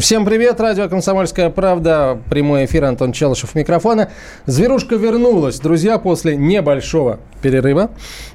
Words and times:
Всем 0.00 0.26
привет, 0.26 0.60
радио 0.60 0.86
«Комсомольская 0.86 1.48
правда», 1.48 2.18
прямой 2.28 2.66
эфир, 2.66 2.84
Антон 2.84 3.12
Челышев 3.12 3.54
микрофона. 3.54 4.10
Зверушка 4.44 4.96
вернулась, 4.96 5.60
друзья, 5.60 5.96
после 5.96 6.36
небольшого 6.36 7.20
перерыва. 7.40 7.90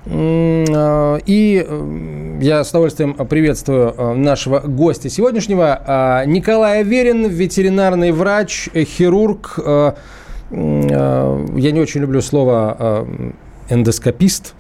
А, 0.07 1.17
и 1.27 1.63
э, 1.63 2.37
я 2.41 2.63
с 2.63 2.71
удовольствием 2.71 3.13
приветствую 3.13 3.93
э, 3.95 4.13
нашего 4.15 4.61
гостя 4.61 5.11
сегодняшнего, 5.11 5.79
а, 5.85 6.25
Николай 6.25 6.81
Верин, 6.81 7.27
ветеринарный 7.27 8.11
врач, 8.11 8.69
хирург. 8.73 9.59
Э, 9.63 9.93
я 10.49 11.71
не 11.71 11.79
очень 11.79 12.01
люблю 12.01 12.21
слово 12.21 13.05
эндоскопист. 13.69 14.53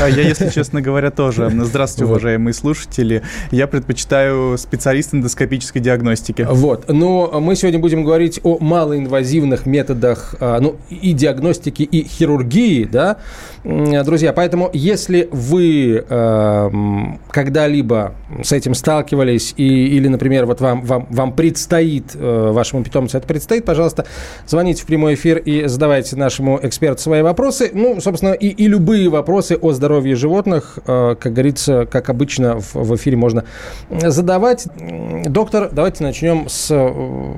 А 0.00 0.08
я, 0.08 0.22
если 0.22 0.48
честно 0.50 0.80
говоря, 0.80 1.10
тоже. 1.10 1.50
Здравствуйте, 1.64 2.10
уважаемые 2.10 2.54
слушатели. 2.54 3.22
Я 3.50 3.66
предпочитаю 3.66 4.56
специалист 4.58 5.14
эндоскопической 5.14 5.82
диагностики. 5.82 6.46
Вот. 6.48 6.88
Но 6.88 7.40
мы 7.40 7.56
сегодня 7.56 7.78
будем 7.78 8.04
говорить 8.04 8.40
о 8.42 8.58
малоинвазивных 8.58 9.66
методах 9.66 10.34
а, 10.40 10.60
ну, 10.60 10.76
и 10.88 11.12
диагностики, 11.12 11.82
и 11.82 12.06
хирургии, 12.06 12.84
да, 12.84 13.18
друзья. 13.64 14.32
Поэтому, 14.32 14.70
если 14.72 15.28
вы 15.30 16.04
э, 16.08 16.70
когда-либо 17.30 18.14
с 18.42 18.52
этим 18.52 18.74
сталкивались, 18.74 19.54
и, 19.56 19.96
или, 19.96 20.08
например, 20.08 20.46
вот 20.46 20.60
вам, 20.60 20.82
вам, 20.82 21.06
вам 21.10 21.32
предстоит, 21.32 22.12
э, 22.14 22.50
вашему 22.52 22.84
питомцу 22.84 23.18
это 23.18 23.26
предстоит, 23.26 23.64
пожалуйста, 23.64 24.06
звоните 24.46 24.82
в 24.82 24.86
прямой 24.86 25.14
эфир 25.14 25.38
и 25.38 25.66
задавайте 25.66 26.16
нашему 26.16 26.60
эксперту 26.62 27.02
свои 27.02 27.22
вопросы. 27.22 27.70
Ну, 27.72 28.00
собственно, 28.00 28.32
и, 28.38 28.48
и 28.48 28.68
любые 28.68 29.08
вопросы 29.08 29.58
о 29.60 29.72
здоровье 29.72 30.16
животных, 30.16 30.78
э, 30.86 31.16
как 31.18 31.32
говорится, 31.32 31.86
как 31.90 32.08
обычно 32.10 32.60
в, 32.60 32.74
в 32.74 32.96
эфире 32.96 33.16
можно 33.16 33.44
задавать. 33.90 34.66
Доктор, 35.26 35.70
давайте 35.72 36.04
начнем 36.04 36.48
с, 36.48 36.68
э, 36.70 37.34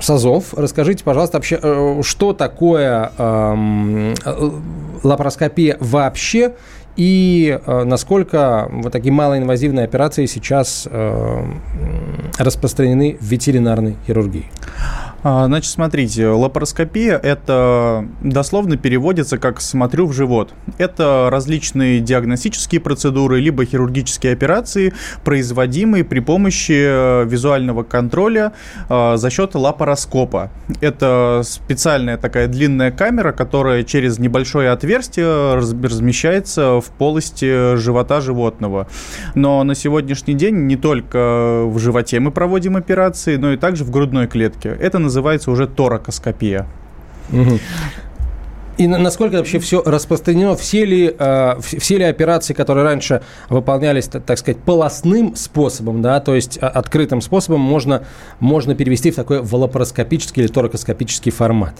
с 0.00 0.10
АЗОВ. 0.10 0.54
Расскажите, 0.54 1.04
пожалуйста, 1.04 1.38
вообще, 1.38 1.58
э, 1.62 2.00
что 2.02 2.32
такое 2.32 3.12
э, 3.16 4.14
лапароскопия 5.02 5.76
вообще 5.80 6.54
и 6.96 7.58
насколько 7.66 8.68
вот 8.70 8.92
такие 8.92 9.12
малоинвазивные 9.12 9.84
операции 9.84 10.26
сейчас 10.26 10.86
э, 10.88 11.44
распространены 12.38 13.16
в 13.20 13.24
ветеринарной 13.24 13.96
хирургии? 14.06 14.46
А, 15.26 15.46
значит, 15.46 15.72
смотрите, 15.72 16.28
лапароскопия– 16.28 17.16
это 17.22 18.06
дословно 18.20 18.76
переводится 18.76 19.38
как 19.38 19.62
«смотрю 19.62 20.06
в 20.06 20.12
живот». 20.12 20.52
Это 20.76 21.28
различные 21.30 22.00
диагностические 22.00 22.82
процедуры, 22.82 23.40
либо 23.40 23.64
хирургические 23.64 24.34
операции, 24.34 24.92
производимые 25.24 26.04
при 26.04 26.20
помощи 26.20 26.74
э, 26.76 27.24
визуального 27.24 27.84
контроля 27.84 28.52
э, 28.90 29.16
за 29.16 29.30
счет 29.30 29.54
лапароскопа. 29.54 30.50
Это 30.82 31.40
специальная 31.42 32.18
такая 32.18 32.46
длинная 32.46 32.90
камера, 32.90 33.32
которая 33.32 33.82
через 33.82 34.18
небольшое 34.18 34.68
отверстие 34.68 35.54
размещается 35.54 36.82
в 36.82 36.90
полости 36.98 37.76
живота 37.76 38.20
животного. 38.20 38.88
Но 39.34 39.64
на 39.64 39.74
сегодняшний 39.74 40.34
день 40.34 40.66
не 40.66 40.76
только 40.76 41.62
в 41.64 41.78
животе 41.78 42.20
мы 42.20 42.30
проводим 42.30 42.76
операции, 42.76 43.36
но 43.36 43.54
и 43.54 43.56
также 43.56 43.84
в 43.84 43.90
грудной 43.90 44.26
клетке. 44.26 44.68
Это 44.78 44.98
называется 44.98 45.13
называется 45.14 45.50
уже 45.50 45.66
торакоскопия. 45.68 46.66
Угу. 47.32 47.58
И 48.76 48.86
насколько 48.86 49.36
вообще 49.36 49.58
все 49.58 49.82
распространено? 49.82 50.56
Все 50.56 50.84
ли, 50.84 51.14
э, 51.16 51.54
все 51.60 51.98
ли 51.98 52.04
операции, 52.04 52.54
которые 52.54 52.84
раньше 52.84 53.22
выполнялись, 53.48 54.08
так 54.08 54.38
сказать, 54.38 54.58
полостным 54.58 55.36
способом, 55.36 56.02
да, 56.02 56.20
то 56.20 56.34
есть 56.34 56.58
а, 56.60 56.68
открытым 56.68 57.20
способом, 57.20 57.60
можно, 57.60 58.04
можно 58.40 58.74
перевести 58.74 59.10
в 59.10 59.14
такой 59.14 59.42
волопароскопический 59.42 60.42
или 60.42 60.50
торакоскопический 60.50 61.30
формат? 61.30 61.74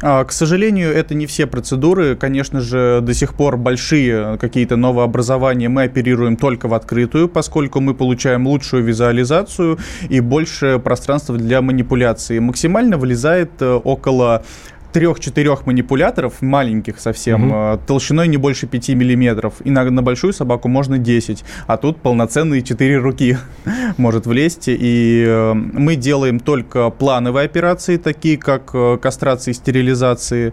А, 0.00 0.24
к 0.24 0.32
сожалению, 0.32 0.94
это 0.94 1.14
не 1.14 1.26
все 1.26 1.46
процедуры. 1.46 2.14
Конечно 2.16 2.60
же, 2.60 3.00
до 3.02 3.14
сих 3.14 3.34
пор 3.34 3.56
большие 3.56 4.38
какие-то 4.38 4.76
новообразования 4.76 5.68
мы 5.68 5.84
оперируем 5.84 6.36
только 6.36 6.68
в 6.68 6.74
открытую, 6.74 7.28
поскольку 7.28 7.80
мы 7.80 7.94
получаем 7.94 8.46
лучшую 8.46 8.84
визуализацию 8.84 9.78
и 10.08 10.20
больше 10.20 10.78
пространства 10.78 11.36
для 11.36 11.62
манипуляции. 11.62 12.38
Максимально 12.38 12.96
вылезает 12.96 13.50
э, 13.60 13.72
около 13.72 14.44
трех-четырех 14.92 15.66
манипуляторов, 15.66 16.40
маленьких 16.40 16.98
совсем, 17.00 17.50
угу. 17.50 17.80
толщиной 17.86 18.28
не 18.28 18.36
больше 18.36 18.66
5 18.66 18.90
миллиметров. 18.90 19.54
И 19.64 19.70
на, 19.70 19.84
на 19.84 20.02
большую 20.02 20.32
собаку 20.32 20.68
можно 20.68 20.98
10. 20.98 21.44
А 21.66 21.76
тут 21.76 21.98
полноценные 21.98 22.62
4 22.62 22.98
руки 22.98 23.38
может 23.96 24.26
влезть. 24.26 24.68
И 24.68 25.24
э, 25.26 25.52
мы 25.54 25.96
делаем 25.96 26.40
только 26.40 26.90
плановые 26.90 27.44
операции, 27.44 27.96
такие 27.96 28.38
как 28.38 28.70
э, 28.72 28.98
кастрации, 29.00 29.52
стерилизации. 29.52 30.52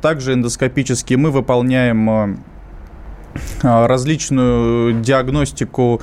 Также 0.00 0.34
эндоскопические 0.34 1.18
мы 1.18 1.30
выполняем 1.30 2.38
различную 3.62 5.00
диагностику 5.00 6.00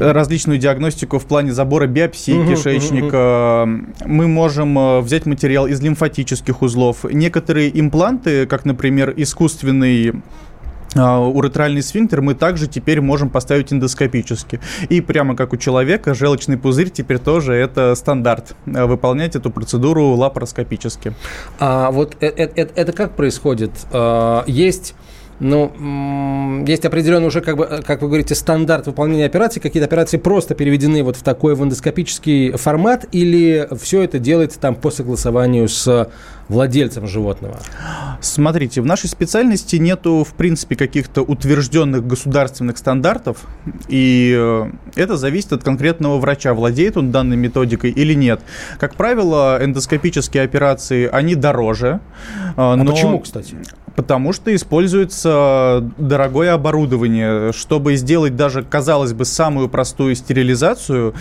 различную 0.00 0.58
диагностику 0.58 1.18
в 1.18 1.26
плане 1.26 1.52
забора 1.52 1.86
биопсии 1.86 2.32
угу, 2.32 2.50
кишечника. 2.50 3.64
Угу. 3.64 4.08
Мы 4.08 4.28
можем 4.28 4.78
э, 4.78 5.00
взять 5.00 5.26
материал 5.26 5.66
из 5.66 5.80
лимфатических 5.80 6.62
узлов. 6.62 7.04
Некоторые 7.04 7.78
импланты, 7.78 8.46
как, 8.46 8.64
например, 8.64 9.12
искусственный 9.16 10.12
а, 10.96 11.20
уретральный 11.20 11.82
сфинктер 11.82 12.20
мы 12.20 12.34
также 12.34 12.66
теперь 12.66 13.00
можем 13.00 13.30
поставить 13.30 13.72
эндоскопически. 13.72 14.60
И 14.88 15.00
прямо 15.00 15.36
как 15.36 15.52
у 15.52 15.56
человека, 15.56 16.14
желчный 16.14 16.58
пузырь 16.58 16.90
теперь 16.90 17.18
тоже 17.18 17.54
это 17.54 17.94
стандарт. 17.94 18.56
Э, 18.66 18.86
выполнять 18.86 19.36
эту 19.36 19.50
процедуру 19.50 20.14
лапароскопически. 20.14 21.14
А 21.58 21.90
вот 21.90 22.16
это, 22.20 22.42
это, 22.42 22.72
это 22.74 22.92
как 22.92 23.14
происходит? 23.14 23.70
А, 23.92 24.44
есть 24.46 24.94
ну, 25.40 26.64
есть 26.66 26.84
определенный 26.84 27.26
уже, 27.26 27.40
как, 27.40 27.56
бы, 27.56 27.64
э, 27.64 27.82
как 27.82 28.02
вы 28.02 28.08
говорите, 28.08 28.34
стандарт 28.34 28.86
выполнения 28.86 29.24
операций. 29.24 29.60
Какие-то 29.60 29.86
операции 29.86 30.18
просто 30.18 30.54
переведены 30.54 31.02
вот 31.02 31.16
в 31.16 31.22
такой 31.22 31.54
в 31.54 31.64
эндоскопический 31.64 32.52
формат 32.52 33.06
или 33.12 33.66
все 33.80 34.02
это 34.02 34.18
делается 34.18 34.60
там 34.60 34.74
по 34.74 34.90
согласованию 34.90 35.68
с 35.68 36.10
владельцем 36.50 37.06
животного? 37.06 37.58
Смотрите, 38.20 38.82
в 38.82 38.86
нашей 38.86 39.08
специальности 39.08 39.76
нету, 39.76 40.24
в 40.28 40.34
принципе, 40.34 40.76
каких-то 40.76 41.22
утвержденных 41.22 42.06
государственных 42.06 42.76
стандартов, 42.76 43.46
и 43.88 44.34
э, 44.36 44.70
это 44.96 45.16
зависит 45.16 45.52
от 45.52 45.64
конкретного 45.64 46.18
врача, 46.18 46.52
владеет 46.52 46.96
он 46.96 47.12
данной 47.12 47.36
методикой 47.36 47.92
или 47.92 48.14
нет. 48.14 48.40
Как 48.78 48.94
правило, 48.96 49.58
эндоскопические 49.62 50.42
операции, 50.42 51.08
они 51.10 51.34
дороже. 51.34 52.00
Э, 52.50 52.52
а 52.56 52.76
но... 52.76 52.90
почему, 52.90 53.20
кстати? 53.20 53.56
Потому 53.96 54.32
что 54.32 54.54
используется 54.54 55.29
дорогое 55.98 56.52
оборудование. 56.52 57.52
Чтобы 57.52 57.96
сделать 57.96 58.36
даже, 58.36 58.62
казалось 58.62 59.12
бы, 59.12 59.24
самую 59.24 59.68
простую 59.68 60.14
стерилизацию, 60.14 61.14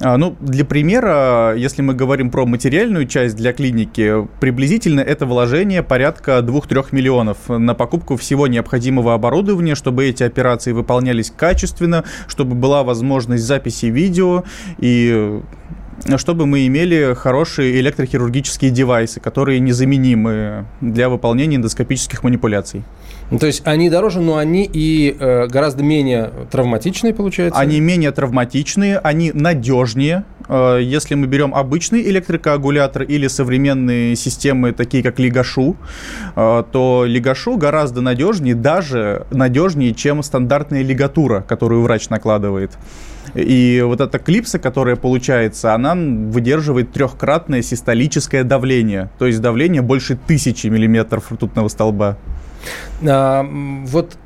а, 0.00 0.16
ну, 0.16 0.36
для 0.40 0.64
примера, 0.64 1.54
если 1.56 1.82
мы 1.82 1.94
говорим 1.94 2.30
про 2.30 2.46
материальную 2.46 3.06
часть 3.06 3.36
для 3.36 3.52
клиники, 3.52 4.26
приблизительно 4.40 5.00
это 5.00 5.26
вложение 5.26 5.82
порядка 5.82 6.38
2-3 6.38 6.88
миллионов 6.92 7.48
на 7.48 7.74
покупку 7.74 8.16
всего 8.16 8.46
необходимого 8.46 9.14
оборудования, 9.14 9.74
чтобы 9.74 10.06
эти 10.06 10.22
операции 10.22 10.72
выполнялись 10.72 11.32
качественно, 11.36 12.04
чтобы 12.28 12.54
была 12.54 12.82
возможность 12.82 13.44
записи 13.44 13.86
видео 13.86 14.44
и 14.78 15.40
чтобы 16.16 16.46
мы 16.46 16.66
имели 16.66 17.14
хорошие 17.14 17.80
электрохирургические 17.80 18.70
девайсы, 18.70 19.20
которые 19.20 19.60
незаменимы 19.60 20.66
для 20.80 21.08
выполнения 21.08 21.56
эндоскопических 21.56 22.22
манипуляций. 22.22 22.84
Ну, 23.30 23.38
то 23.38 23.46
есть 23.46 23.62
они 23.64 23.90
дороже, 23.90 24.20
но 24.20 24.36
они 24.36 24.68
и 24.72 25.16
э, 25.18 25.46
гораздо 25.48 25.82
менее 25.82 26.30
травматичные, 26.50 27.12
получается? 27.12 27.58
Они 27.58 27.80
менее 27.80 28.12
травматичные, 28.12 28.98
они 28.98 29.32
надежнее. 29.32 30.24
Э, 30.48 30.78
если 30.80 31.16
мы 31.16 31.26
берем 31.26 31.52
обычный 31.52 32.02
электрокоагулятор 32.02 33.02
или 33.02 33.26
современные 33.26 34.14
системы, 34.14 34.72
такие 34.72 35.02
как 35.02 35.18
Лигашу, 35.18 35.76
э, 36.36 36.64
то 36.70 37.04
Лигашу 37.04 37.56
гораздо 37.56 38.00
надежнее, 38.00 38.54
даже 38.54 39.26
надежнее, 39.32 39.92
чем 39.92 40.22
стандартная 40.22 40.82
лигатура, 40.82 41.44
которую 41.48 41.82
врач 41.82 42.08
накладывает. 42.10 42.72
И 43.34 43.82
вот 43.84 44.00
эта 44.00 44.20
клипса, 44.20 44.60
которая 44.60 44.94
получается, 44.94 45.74
она 45.74 45.94
выдерживает 45.96 46.92
трехкратное 46.92 47.62
систолическое 47.62 48.44
давление, 48.44 49.10
то 49.18 49.26
есть 49.26 49.40
давление 49.40 49.82
больше 49.82 50.16
тысячи 50.16 50.68
миллиметров 50.68 51.32
ртутного 51.32 51.66
столба. 51.66 52.16
А, 53.06 53.46
вот 53.86 54.16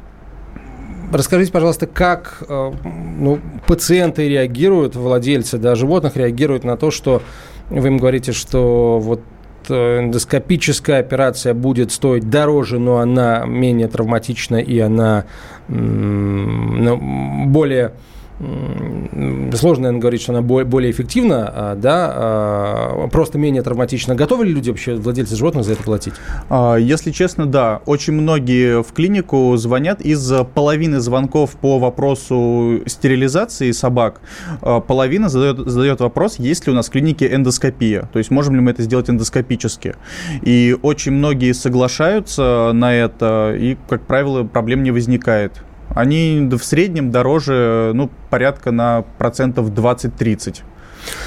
Расскажите, 1.13 1.51
пожалуйста, 1.51 1.89
как 1.89 2.45
э, 2.49 2.73
ну, 3.19 3.41
пациенты 3.67 4.29
реагируют, 4.29 4.95
владельцы 4.95 5.59
да, 5.59 5.75
животных 5.75 6.17
реагируют 6.17 6.63
на 6.63 6.77
то, 6.77 6.93
что 6.93 7.21
вы 7.69 7.89
им 7.89 7.99
говорите, 7.99 8.31
что 8.31 9.01
вот 9.01 9.21
э, 9.69 9.99
эндоскопическая 9.99 11.01
операция 11.01 11.53
будет 11.53 11.91
стоить 11.91 12.31
дороже, 12.31 12.79
но 12.79 12.99
она 12.99 13.45
менее 13.45 13.89
травматична 13.89 14.57
и 14.57 14.79
она 14.79 15.25
ну, 15.67 17.47
более 17.47 17.93
сложно, 18.41 19.83
наверное, 19.83 20.01
говорить, 20.01 20.23
что 20.23 20.33
она 20.33 20.43
более 20.43 20.91
эффективна, 20.91 21.53
а, 21.55 21.75
да, 21.75 22.13
а, 22.15 23.09
просто 23.09 23.39
менее 23.39 23.63
травматична. 23.63 24.15
Готовы 24.15 24.47
ли 24.47 24.55
люди 24.55 24.71
вообще, 24.71 24.95
владельцы 24.95 25.37
животных, 25.37 25.65
за 25.65 25.73
это 25.73 25.83
платить? 25.83 26.15
А, 26.49 26.77
если 26.77 27.11
честно, 27.11 27.47
да. 27.47 27.83
Очень 27.87 28.15
многие 28.15 28.83
в 28.83 28.93
клинику 28.93 29.55
звонят 29.57 30.01
из 30.01 30.33
половины 30.55 31.01
звонков 31.01 31.53
по 31.57 31.79
вопросу 31.79 32.81
стерилизации 32.87 33.73
собак. 33.73 34.21
Половина 34.61 35.29
задает, 35.29 35.59
задает 35.69 36.01
вопрос, 36.01 36.39
есть 36.39 36.67
ли 36.67 36.73
у 36.73 36.75
нас 36.77 36.89
в 36.89 36.91
клинике 36.91 37.33
эндоскопия, 37.35 38.09
то 38.13 38.19
есть 38.19 38.31
можем 38.31 38.55
ли 38.55 38.61
мы 38.61 38.71
это 38.71 38.83
сделать 38.83 39.11
эндоскопически. 39.11 39.97
И 40.43 40.77
очень 40.83 41.13
многие 41.13 41.53
соглашаются 41.53 42.71
на 42.73 42.95
это, 42.95 43.55
и, 43.57 43.77
как 43.89 44.03
правило, 44.03 44.45
проблем 44.45 44.83
не 44.83 44.91
возникает. 44.91 45.53
Они 45.95 46.49
в 46.51 46.63
среднем 46.63 47.11
дороже, 47.11 47.93
ну, 47.95 48.11
порядка 48.31 48.71
на 48.71 49.03
процентов 49.19 49.71
20-30. 49.71 50.63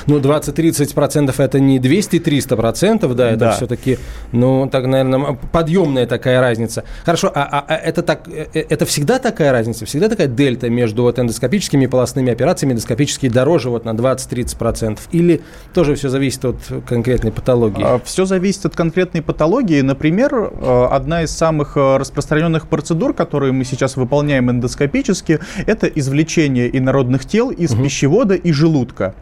Ну, 0.08 0.20
20-30% 0.20 1.34
это 1.38 1.60
не 1.60 1.80
200-300 1.80 2.56
процентов, 2.56 3.16
да, 3.16 3.30
это 3.30 3.40
да. 3.40 3.52
все-таки, 3.54 3.98
ну, 4.32 4.70
так, 4.70 4.86
наверное, 4.86 5.38
подъемная 5.52 6.06
такая 6.06 6.42
разница. 6.42 6.84
Хорошо, 7.06 7.32
а, 7.34 7.44
а, 7.44 7.66
а 7.68 7.76
это, 7.76 8.04
так, 8.04 8.28
э, 8.28 8.48
э, 8.54 8.66
это 8.70 8.86
всегда 8.86 9.20
такая 9.20 9.52
разница, 9.52 9.86
всегда 9.86 10.10
такая 10.10 10.28
дельта 10.28 10.70
между 10.70 11.04
вот 11.04 11.20
эндоскопическими 11.20 11.86
и 11.86 11.88
полостными 11.88 12.32
операциями, 12.32 12.74
эндоскопические 12.74 13.32
дороже 13.32 13.70
вот 13.70 13.86
на 13.86 13.92
20-30 13.92 14.58
процентов? 14.58 15.08
Или 15.12 15.42
тоже 15.74 15.96
все 15.96 16.10
зависит 16.10 16.46
от 16.46 16.58
конкретной 16.88 17.32
патологии? 17.32 17.84
А, 17.84 18.02
все 18.04 18.26
зависит 18.26 18.66
от 18.66 18.76
конкретной 18.76 19.22
патологии. 19.22 19.82
Например, 19.82 20.34
э, 20.34 20.88
одна 20.92 21.24
из 21.24 21.32
самых 21.32 21.76
распространенных 21.76 22.68
процедур, 22.68 23.14
которые 23.14 23.52
мы 23.52 23.64
сейчас 23.66 23.96
выполняем 23.96 24.50
эндоскопически, 24.52 25.40
это 25.66 25.88
извлечение 25.88 26.76
инородных 26.78 27.26
тел 27.26 27.50
из 27.50 27.74
угу. 27.74 27.84
пищевода 27.84 28.36
и 28.36 28.52
желудка. 28.52 29.16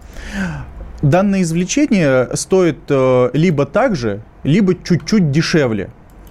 Данное 1.02 1.42
извлечение 1.42 2.30
стоит 2.36 2.80
э, 2.90 3.30
либо 3.34 3.66
так 3.66 3.96
же, 3.96 4.22
либо 4.44 4.76
чуть-чуть 4.76 5.32
дешевле. 5.32 5.90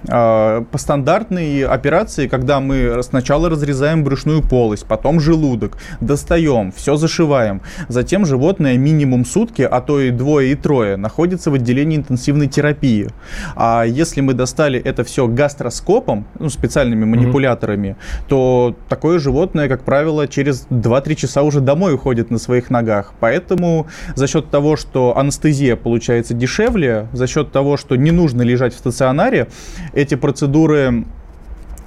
А, 0.09 0.63
по 0.71 0.77
стандартной 0.77 1.63
операции, 1.63 2.27
когда 2.27 2.59
мы 2.59 3.01
сначала 3.03 3.49
разрезаем 3.49 4.03
брюшную 4.03 4.41
полость, 4.41 4.85
потом 4.85 5.19
желудок, 5.19 5.77
достаем, 5.99 6.71
все 6.71 6.95
зашиваем. 6.95 7.61
Затем 7.87 8.25
животное 8.25 8.77
минимум 8.77 9.25
сутки, 9.25 9.61
а 9.61 9.81
то 9.81 9.99
и 9.99 10.11
двое 10.11 10.51
и 10.51 10.55
трое, 10.55 10.97
находится 10.97 11.51
в 11.51 11.55
отделении 11.55 11.97
интенсивной 11.97 12.47
терапии. 12.47 13.09
А 13.55 13.83
если 13.83 14.21
мы 14.21 14.33
достали 14.33 14.79
это 14.79 15.03
все 15.03 15.27
гастроскопом, 15.27 16.25
ну, 16.39 16.49
специальными 16.49 17.05
манипуляторами, 17.05 17.89
mm-hmm. 17.89 18.27
то 18.27 18.75
такое 18.89 19.19
животное, 19.19 19.69
как 19.69 19.83
правило, 19.83 20.27
через 20.27 20.67
2-3 20.69 21.15
часа 21.15 21.43
уже 21.43 21.61
домой 21.61 21.93
уходит 21.93 22.31
на 22.31 22.37
своих 22.37 22.69
ногах. 22.69 23.13
Поэтому 23.19 23.87
за 24.15 24.27
счет 24.27 24.49
того, 24.49 24.75
что 24.75 25.17
анестезия 25.17 25.75
получается 25.75 26.33
дешевле, 26.33 27.07
за 27.13 27.27
счет 27.27 27.51
того, 27.51 27.77
что 27.77 27.95
не 27.95 28.11
нужно 28.11 28.41
лежать 28.41 28.73
в 28.73 28.77
стационаре, 28.77 29.47
эти 29.93 30.15
процедуры, 30.15 31.05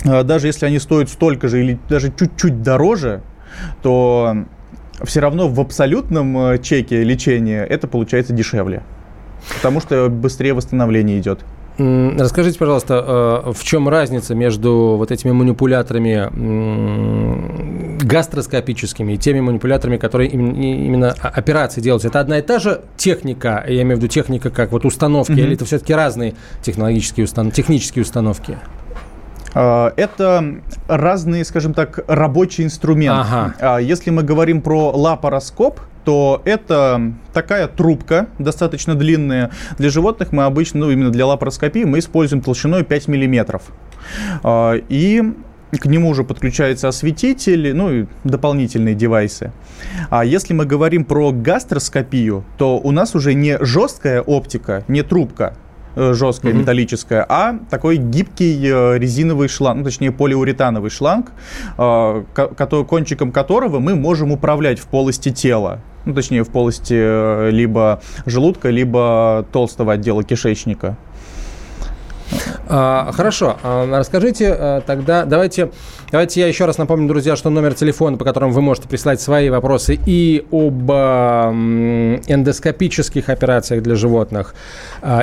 э, 0.05 0.23
даже 0.25 0.47
если 0.47 0.67
они 0.67 0.79
стоят 0.79 1.09
столько 1.09 1.49
же 1.49 1.61
или 1.61 1.79
даже 1.89 2.13
чуть-чуть 2.17 2.63
дороже, 2.63 3.23
то 3.83 4.37
все 5.03 5.21
равно 5.21 5.49
в 5.49 5.61
абсолютном 5.61 6.39
э, 6.39 6.59
чеке 6.59 7.03
лечения 7.03 7.65
это 7.65 7.89
получается 7.89 8.33
дешевле. 8.33 8.83
Потому 9.57 9.81
что 9.81 10.09
быстрее 10.09 10.55
восстановление 10.55 11.19
идет. 11.19 11.45
Расскажите, 11.77 12.59
пожалуйста, 12.59 13.43
э, 13.47 13.53
в 13.53 13.65
чем 13.65 13.89
разница 13.89 14.35
между 14.35 14.95
вот 14.97 15.11
этими 15.11 15.33
манипуляторами 15.33 16.31
гастроскопическими 18.05 19.15
и 19.15 19.17
теми 19.17 19.41
манипуляторами, 19.41 19.97
которые 19.97 20.31
именно 20.31 21.11
операции 21.21 21.81
делаются? 21.81 22.09
Это 22.09 22.21
одна 22.21 22.39
и 22.39 22.43
та 22.43 22.61
же 22.61 22.83
техника, 22.97 23.65
я 23.67 23.83
имею 23.83 23.97
в 23.97 23.99
виду 23.99 24.07
техника 24.09 24.51
как 24.51 24.71
вот 24.71 24.85
установки, 24.85 25.33
mm-hmm. 25.33 25.41
или 25.41 25.55
это 25.55 25.65
все-таки 25.65 25.95
разные 25.95 26.35
технологические 26.63 27.25
установ... 27.25 27.53
технические 27.55 28.03
установки? 28.03 28.57
А, 29.55 29.93
это 29.97 30.57
разные, 30.87 31.45
скажем 31.45 31.75
так, 31.75 32.05
рабочие 32.07 32.67
инструменты. 32.67 33.21
Ага. 33.21 33.55
А, 33.61 33.79
если 33.79 34.11
мы 34.11 34.23
говорим 34.23 34.63
про 34.63 34.91
лапароскоп, 34.91 35.81
то 36.05 36.43
это 36.45 37.13
такая 37.33 37.69
трубка, 37.69 38.29
достаточно 38.39 38.95
длинная. 38.95 39.51
Для 39.79 39.91
животных 39.91 40.33
мы 40.33 40.45
обычно, 40.45 40.81
ну 40.81 40.91
именно 40.91 41.11
для 41.11 41.27
лапароскопии, 41.27 41.85
мы 41.85 41.99
используем 41.99 42.43
толщиной 42.43 42.85
5 42.85 43.09
миллиметров. 43.09 43.63
А, 44.43 44.75
и 44.89 45.23
к 45.79 45.87
нему 45.87 46.09
уже 46.09 46.25
подключается 46.25 46.89
осветитель, 46.89 47.75
ну 47.75 47.93
и 47.93 48.07
дополнительные 48.23 48.95
девайсы. 48.95 49.53
А 50.11 50.25
если 50.25 50.55
мы 50.55 50.67
говорим 50.67 51.05
про 51.05 51.33
гастроскопию, 51.33 52.45
то 52.59 52.79
у 52.79 52.91
нас 52.91 53.15
уже 53.15 53.35
не 53.35 53.59
жесткая 53.65 54.23
оптика, 54.23 54.85
не 54.89 55.03
трубка, 55.03 55.57
э, 55.95 56.13
жесткая, 56.15 56.53
mm-hmm. 56.53 56.59
металлическая, 56.59 57.27
а 57.29 57.59
такой 57.71 57.97
гибкий 57.97 58.59
э, 58.65 58.99
резиновый 58.99 59.49
шланг, 59.49 59.79
ну, 59.79 59.85
точнее 59.85 60.13
полиуретановый 60.13 60.91
шланг, 60.91 61.33
э, 61.79 62.25
кончиком 62.89 63.33
которого 63.33 63.79
мы 63.81 63.95
можем 63.95 64.33
управлять 64.33 64.79
в 64.79 64.87
полости 64.87 65.31
тела 65.31 65.81
ну, 66.05 66.13
точнее, 66.13 66.45
в 66.45 66.51
полости 66.51 67.51
либо 67.51 68.03
желудка, 68.27 68.69
либо 68.69 69.47
толстого 69.53 69.95
отдела 69.95 70.23
кишечника. 70.23 70.99
А, 72.67 73.11
хорошо, 73.13 73.57
а, 73.63 73.99
расскажите 73.99 74.53
а, 74.53 74.81
тогда, 74.81 75.25
давайте, 75.25 75.71
давайте 76.11 76.41
я 76.41 76.47
еще 76.47 76.65
раз 76.65 76.79
напомню, 76.79 77.09
друзья, 77.09 77.37
что 77.37 77.51
номер 77.51 77.75
телефона, 77.75 78.17
по 78.17 78.25
которому 78.25 78.53
вы 78.53 78.63
можете 78.63 78.89
присылать 78.89 79.21
свои 79.21 79.51
вопросы 79.51 79.99
и 80.07 80.47
об 80.51 80.91
эндоскопических 82.27 83.29
операциях 83.29 83.83
для 83.83 83.95
животных, 83.95 84.55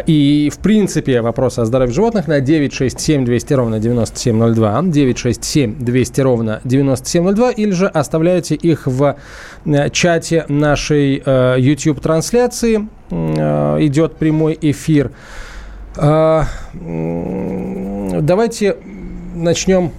и, 0.05 0.51
в 0.53 0.59
принципе, 0.59 1.21
вопросы 1.21 1.59
о 1.59 1.65
здоровье 1.65 1.93
животных 1.93 2.27
на 2.27 2.39
967 2.39 3.25
200 3.25 3.53
ровно 3.53 3.79
9702, 3.79 4.81
967 4.83 5.75
200 5.79 6.21
ровно 6.21 6.61
9702, 6.63 7.51
или 7.51 7.71
же 7.71 7.87
оставляйте 7.87 8.55
их 8.55 8.87
в 8.87 9.15
э, 9.65 9.89
чате 9.89 10.45
нашей 10.47 11.21
э, 11.25 11.55
YouTube-трансляции, 11.59 12.87
э, 13.09 13.77
идет 13.81 14.15
прямой 14.17 14.57
эфир. 14.61 15.11
А, 15.97 16.45
давайте 18.21 18.77
начнем 19.35 19.91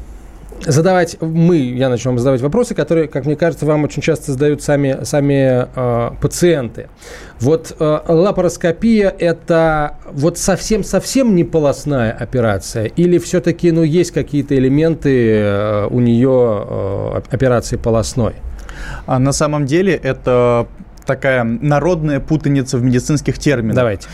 задавать, 0.65 1.17
мы, 1.21 1.57
я 1.57 1.89
начнем 1.89 2.19
задавать 2.19 2.41
вопросы, 2.41 2.75
которые, 2.75 3.09
как 3.09 3.27
мне 3.27 3.37
кажется, 3.37 3.67
вам 3.67 3.85
очень 3.85 4.03
часто 4.03 4.33
задают 4.33 4.63
сами, 4.63 5.05
сами 5.05 5.67
э, 5.75 6.11
пациенты. 6.21 6.89
Вот 7.41 7.75
э, 7.79 8.01
лапароскопия– 8.07 9.15
это 9.19 9.97
вот 10.13 10.39
совсем-совсем 10.39 11.35
не 11.35 11.45
полостная 11.45 12.13
операция? 12.13 12.85
Или 12.85 13.19
все-таки 13.19 13.73
ну, 13.73 13.83
есть 13.83 14.13
какие-то 14.13 14.55
элементы 14.57 15.33
э, 15.33 15.87
у 15.91 16.01
нее 16.01 16.65
э, 16.69 17.23
операции 17.33 17.77
полостной? 17.77 18.35
А 19.07 19.19
на 19.19 19.33
самом 19.33 19.67
деле 19.67 19.95
это 19.95 20.69
такая 21.05 21.43
народная 21.43 22.21
путаница 22.21 22.79
в 22.79 22.85
медицинских 22.85 23.39
терминах. 23.39 23.75
Давайте. 23.75 24.07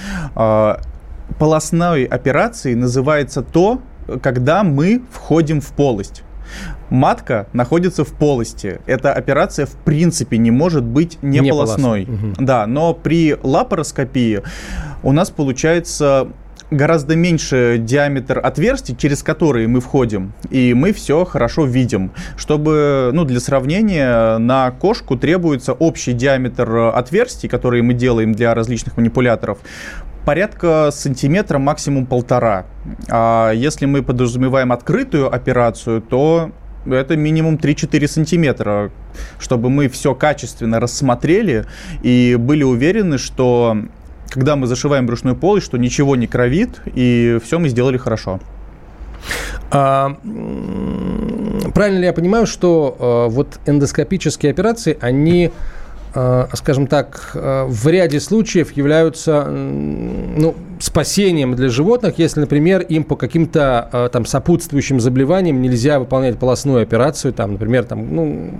Полостной 1.38 2.04
операцией 2.04 2.75
называется 2.75 3.42
то, 3.42 3.80
когда 4.23 4.64
мы 4.64 5.02
входим 5.11 5.61
в 5.61 5.68
полость. 5.68 6.23
Матка 6.90 7.47
находится 7.52 8.04
в 8.04 8.12
полости. 8.12 8.80
Эта 8.87 9.12
операция 9.12 9.66
в 9.66 9.73
принципе 9.73 10.38
не 10.38 10.50
может 10.50 10.85
быть 10.85 11.18
не, 11.23 11.40
не 11.40 11.50
полостной. 11.50 12.04
Угу. 12.04 12.35
Да, 12.38 12.66
но 12.66 12.94
при 12.94 13.37
лапароскопии 13.42 14.42
у 15.02 15.12
нас 15.12 15.30
получается 15.30 16.28
гораздо 16.70 17.16
меньше 17.16 17.78
диаметр 17.78 18.40
отверстий, 18.42 18.94
через 18.97 19.23
которые 19.23 19.68
мы 19.68 19.80
входим, 19.80 20.32
и 20.50 20.75
мы 20.75 20.92
все 20.92 21.25
хорошо 21.25 21.64
видим. 21.64 22.12
Чтобы, 22.37 23.11
ну, 23.12 23.25
для 23.25 23.40
сравнения, 23.40 24.38
на 24.38 24.70
кошку 24.70 25.16
требуется 25.16 25.73
общий 25.73 26.12
диаметр 26.12 26.92
отверстий, 26.94 27.49
которые 27.49 27.82
мы 27.82 27.94
делаем 27.94 28.35
для 28.35 28.54
различных 28.54 28.97
манипуляторов, 28.97 29.58
порядка 30.28 30.90
сантиметра, 30.92 31.56
максимум 31.56 32.04
полтора. 32.04 32.66
А 33.08 33.50
если 33.52 33.87
мы 33.87 34.02
подразумеваем 34.02 34.73
открытую 34.73 35.35
операцию, 35.35 36.02
то 36.02 36.50
это 36.85 37.16
минимум 37.16 37.54
3-4 37.54 38.06
сантиметра, 38.06 38.90
чтобы 39.38 39.70
мы 39.70 39.88
все 39.88 40.14
качественно 40.14 40.80
рассмотрели 40.80 41.64
и 42.02 42.37
были 42.38 42.62
уверены, 42.62 43.16
что 43.16 43.78
когда 44.28 44.54
мы 44.54 44.66
зашиваем 44.66 45.06
брюшной 45.06 45.35
полость, 45.35 45.64
что 45.64 45.78
ничего 45.78 46.14
не 46.14 46.26
кровит, 46.26 46.82
и 46.94 47.38
все 47.42 47.58
мы 47.58 47.70
сделали 47.70 47.97
хорошо. 47.97 48.38
А, 49.70 50.14
правильно 51.73 52.00
ли 52.00 52.04
я 52.04 52.12
понимаю, 52.12 52.47
что 52.47 52.97
а, 53.00 53.28
вот 53.30 53.61
эндоскопические 53.64 54.52
операции, 54.52 54.94
они 55.00 55.52
скажем 56.12 56.86
так, 56.86 57.30
а, 57.34 57.66
в 57.66 57.86
ряде 57.86 58.20
случаев 58.20 58.72
являются 58.72 59.44
ну, 59.44 60.54
спасением 60.80 61.54
для 61.54 61.68
животных, 61.68 62.18
если, 62.18 62.40
например, 62.40 62.80
им 62.82 63.04
по 63.04 63.16
каким-то 63.16 63.88
а, 63.92 64.08
там 64.08 64.24
сопутствующим 64.24 65.00
заболеваниям 65.00 65.60
нельзя 65.60 65.98
выполнять 65.98 66.38
полостную 66.38 66.82
операцию, 66.82 67.32
там, 67.32 67.52
например, 67.52 67.84
там, 67.84 68.14
ну, 68.14 68.50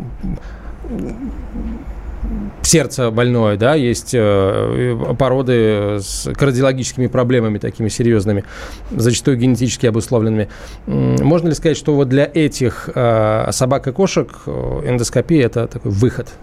сердце 2.63 3.11
больное, 3.11 3.57
да, 3.57 3.75
есть 3.75 4.11
э, 4.13 5.15
породы 5.19 5.99
с 6.01 6.31
кардиологическими 6.35 7.07
проблемами 7.07 7.59
такими 7.59 7.89
серьезными, 7.89 8.45
зачастую 8.91 9.39
генетически 9.39 9.87
обусловленными. 9.87 10.49
Можно 10.87 11.49
ли 11.49 11.55
сказать, 11.55 11.79
что 11.79 11.95
вот 11.95 12.09
для 12.09 12.31
этих 12.33 12.91
э, 12.95 13.49
собак 13.53 13.89
и 13.89 13.93
кошек 13.93 14.31
э, 14.47 14.83
эндоскопия– 14.85 15.47
это 15.47 15.67
такой 15.67 15.93
выход– 15.93 16.29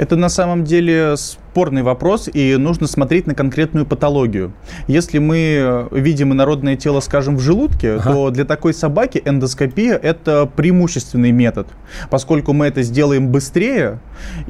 это 0.00 0.16
на 0.16 0.30
самом 0.30 0.64
деле 0.64 1.14
спорный 1.18 1.82
вопрос, 1.82 2.30
и 2.32 2.56
нужно 2.56 2.86
смотреть 2.86 3.26
на 3.26 3.34
конкретную 3.34 3.84
патологию. 3.84 4.54
Если 4.86 5.18
мы 5.18 5.88
видим 5.90 6.32
инородное 6.32 6.76
тело, 6.76 7.00
скажем, 7.00 7.36
в 7.36 7.40
желудке, 7.40 7.96
ага. 7.96 8.10
то 8.10 8.30
для 8.30 8.46
такой 8.46 8.72
собаки 8.72 9.20
эндоскопия– 9.22 9.96
это 10.02 10.46
преимущественный 10.46 11.32
метод, 11.32 11.66
поскольку 12.08 12.54
мы 12.54 12.68
это 12.68 12.80
сделаем 12.80 13.28
быстрее 13.28 14.00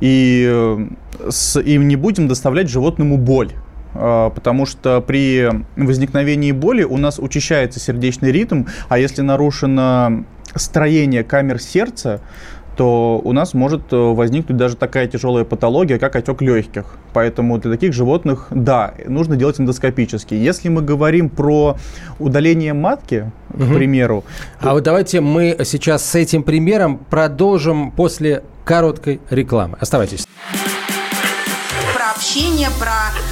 и, 0.01 0.49
э, 0.49 0.87
с, 1.29 1.61
и 1.61 1.79
не 1.79 1.97
будем 1.97 2.29
доставлять 2.29 2.69
животному 2.69 3.19
боль 3.19 3.51
а, 3.93 4.31
потому 4.31 4.67
что 4.67 5.01
при 5.01 5.49
возникновении 5.75 6.53
боли 6.53 6.85
у 6.85 6.97
нас 6.97 7.19
учащается 7.19 7.81
сердечный 7.81 8.31
ритм, 8.31 8.67
а 8.89 9.01
если 9.01 9.23
нарушено 9.23 10.25
строение 10.55 11.25
камер 11.25 11.61
сердца, 11.61 12.21
то 12.81 13.21
у 13.23 13.33
нас 13.33 13.53
может 13.53 13.93
э, 13.93 13.95
возникнуть 13.95 14.57
даже 14.57 14.75
такая 14.75 15.07
тяжелая 15.07 15.45
патология, 15.45 15.99
как 15.99 16.17
отек 16.17 16.41
легких. 16.41 16.87
Поэтому 17.13 17.59
для 17.59 17.73
таких 17.73 17.93
животных, 17.93 18.47
да, 18.49 18.95
нужно 19.07 19.37
делать 19.37 19.61
эндоскопически. 19.61 20.33
Если 20.33 20.71
мы 20.71 20.81
говорим 20.81 21.29
про 21.29 21.77
удаление 22.19 22.73
матки, 22.73 23.31
угу. 23.53 23.65
к 23.65 23.75
примеру... 23.75 24.25
А 24.61 24.73
вот 24.73 24.83
давайте 24.83 25.21
мы 25.21 25.59
сейчас 25.65 26.03
с 26.07 26.15
этим 26.15 26.43
примером 26.43 26.97
продолжим 26.97 27.91
после 27.91 28.45
короткой 28.65 29.21
рекламы. 29.29 29.77
Оставайтесь 29.79 30.27
общение, 32.21 32.69
про 32.79 32.93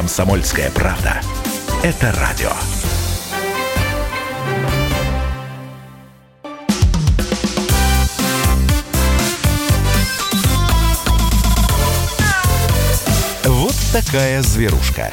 Комсомольская 0.00 0.70
правда. 0.70 1.20
Это 1.82 2.10
радио. 2.12 2.48
Вот 13.44 13.74
такая 13.92 14.40
зверушка. 14.40 15.12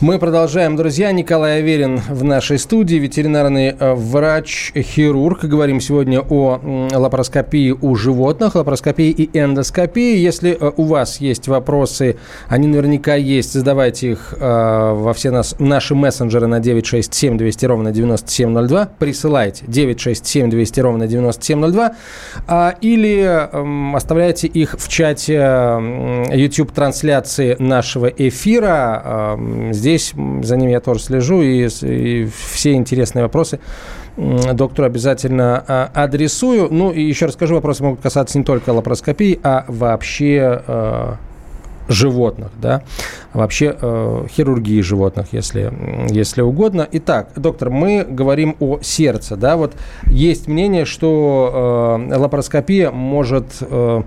Мы 0.00 0.18
продолжаем, 0.18 0.76
друзья. 0.76 1.12
Николай 1.12 1.58
Аверин 1.58 1.98
в 1.98 2.24
нашей 2.24 2.58
студии, 2.58 2.96
ветеринарный 2.96 3.76
э, 3.78 3.92
врач-хирург. 3.92 5.44
Говорим 5.44 5.78
сегодня 5.82 6.22
о 6.22 6.88
лапароскопии 6.90 7.72
у 7.78 7.94
животных, 7.96 8.54
лапароскопии 8.54 9.10
и 9.10 9.28
эндоскопии. 9.38 10.16
Если 10.16 10.56
э, 10.58 10.72
у 10.78 10.84
вас 10.84 11.20
есть 11.20 11.48
вопросы, 11.48 12.16
они 12.48 12.66
наверняка 12.66 13.14
есть, 13.14 13.52
задавайте 13.52 14.12
их 14.12 14.32
э, 14.40 14.40
во 14.40 15.12
все 15.12 15.30
нас, 15.30 15.54
наши 15.58 15.94
мессенджеры 15.94 16.46
на 16.46 16.60
967 16.60 17.36
200 17.36 17.66
ровно 17.66 17.92
9702. 17.92 18.88
Присылайте 18.98 19.66
967 19.66 20.48
200 20.48 20.80
ровно 20.80 21.06
9702. 21.08 21.94
А, 22.48 22.74
или 22.80 23.20
эм, 23.52 23.94
оставляйте 23.94 24.46
их 24.46 24.76
в 24.78 24.88
чате 24.88 25.34
YouTube-трансляции 26.32 27.56
нашего 27.58 28.06
эфира. 28.06 29.36
Эм, 29.36 29.74
здесь 29.74 29.89
здесь 29.90 30.14
за 30.42 30.56
ним 30.56 30.70
я 30.70 30.80
тоже 30.80 31.00
слежу, 31.00 31.42
и, 31.42 31.68
и 31.82 32.28
все 32.46 32.74
интересные 32.74 33.24
вопросы 33.24 33.60
доктору 34.16 34.86
обязательно 34.86 35.64
а, 35.66 35.90
адресую. 35.94 36.68
Ну, 36.70 36.90
и 36.90 37.02
еще 37.02 37.26
расскажу, 37.26 37.54
вопросы 37.54 37.82
могут 37.82 38.00
касаться 38.00 38.38
не 38.38 38.44
только 38.44 38.70
лапароскопии, 38.70 39.38
а 39.42 39.64
вообще 39.68 40.62
э, 40.66 41.14
животных, 41.88 42.50
да, 42.60 42.82
вообще 43.32 43.74
э, 43.80 44.26
хирургии 44.30 44.80
животных, 44.80 45.28
если, 45.32 45.72
если 46.10 46.42
угодно. 46.42 46.86
Итак, 46.92 47.30
доктор, 47.36 47.70
мы 47.70 48.04
говорим 48.08 48.56
о 48.60 48.80
сердце, 48.82 49.36
да, 49.36 49.56
вот 49.56 49.74
есть 50.06 50.48
мнение, 50.48 50.84
что 50.84 51.98
э, 52.10 52.16
лапароскопия 52.16 52.90
может 52.90 53.46
э, 53.60 54.02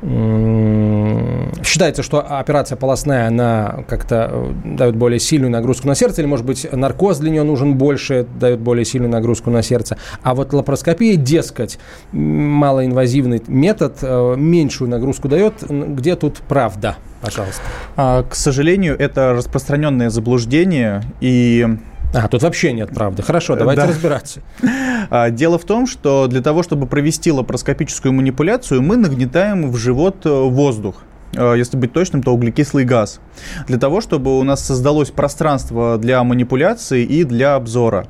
Считается, 0.00 2.04
что 2.04 2.20
операция 2.20 2.76
полостная, 2.76 3.26
она 3.26 3.82
как-то 3.88 4.30
э, 4.30 4.52
дает 4.76 4.94
более 4.94 5.18
сильную 5.18 5.50
нагрузку 5.50 5.88
на 5.88 5.96
сердце, 5.96 6.22
или, 6.22 6.28
может 6.28 6.46
быть, 6.46 6.70
наркоз 6.70 7.18
для 7.18 7.30
нее 7.30 7.42
нужен 7.42 7.74
больше, 7.74 8.24
дает 8.38 8.60
более 8.60 8.84
сильную 8.84 9.10
нагрузку 9.10 9.50
на 9.50 9.60
сердце. 9.60 9.98
А 10.22 10.36
вот 10.36 10.52
лапароскопия, 10.52 11.16
дескать, 11.16 11.80
малоинвазивный 12.12 13.42
метод, 13.48 13.96
э, 14.02 14.34
меньшую 14.36 14.88
нагрузку 14.88 15.26
дает. 15.26 15.64
Где 15.68 16.14
тут 16.14 16.36
правда? 16.48 16.94
Пожалуйста. 17.20 17.62
А, 17.96 18.22
к 18.22 18.36
сожалению, 18.36 18.96
это 18.96 19.32
распространенное 19.32 20.10
заблуждение, 20.10 21.02
и 21.20 21.66
а, 22.14 22.28
тут 22.28 22.42
вообще 22.42 22.72
нет 22.72 22.90
правды. 22.90 23.22
Хорошо, 23.22 23.56
давайте 23.56 23.82
да. 23.82 23.88
разбираться. 23.88 24.40
А, 25.10 25.30
дело 25.30 25.58
в 25.58 25.64
том, 25.64 25.86
что 25.86 26.26
для 26.26 26.42
того, 26.42 26.62
чтобы 26.62 26.86
провести 26.86 27.32
лапароскопическую 27.32 28.12
манипуляцию, 28.12 28.82
мы 28.82 28.96
нагнетаем 28.96 29.70
в 29.70 29.76
живот 29.76 30.26
э, 30.26 30.28
воздух 30.28 30.96
э, 31.34 31.54
если 31.56 31.78
быть 31.78 31.94
точным, 31.94 32.22
то 32.22 32.34
углекислый 32.34 32.84
газ, 32.84 33.20
для 33.66 33.78
того, 33.78 34.02
чтобы 34.02 34.38
у 34.38 34.42
нас 34.42 34.62
создалось 34.62 35.10
пространство 35.10 35.96
для 35.96 36.22
манипуляции 36.24 37.04
и 37.04 37.24
для 37.24 37.54
обзора. 37.54 38.06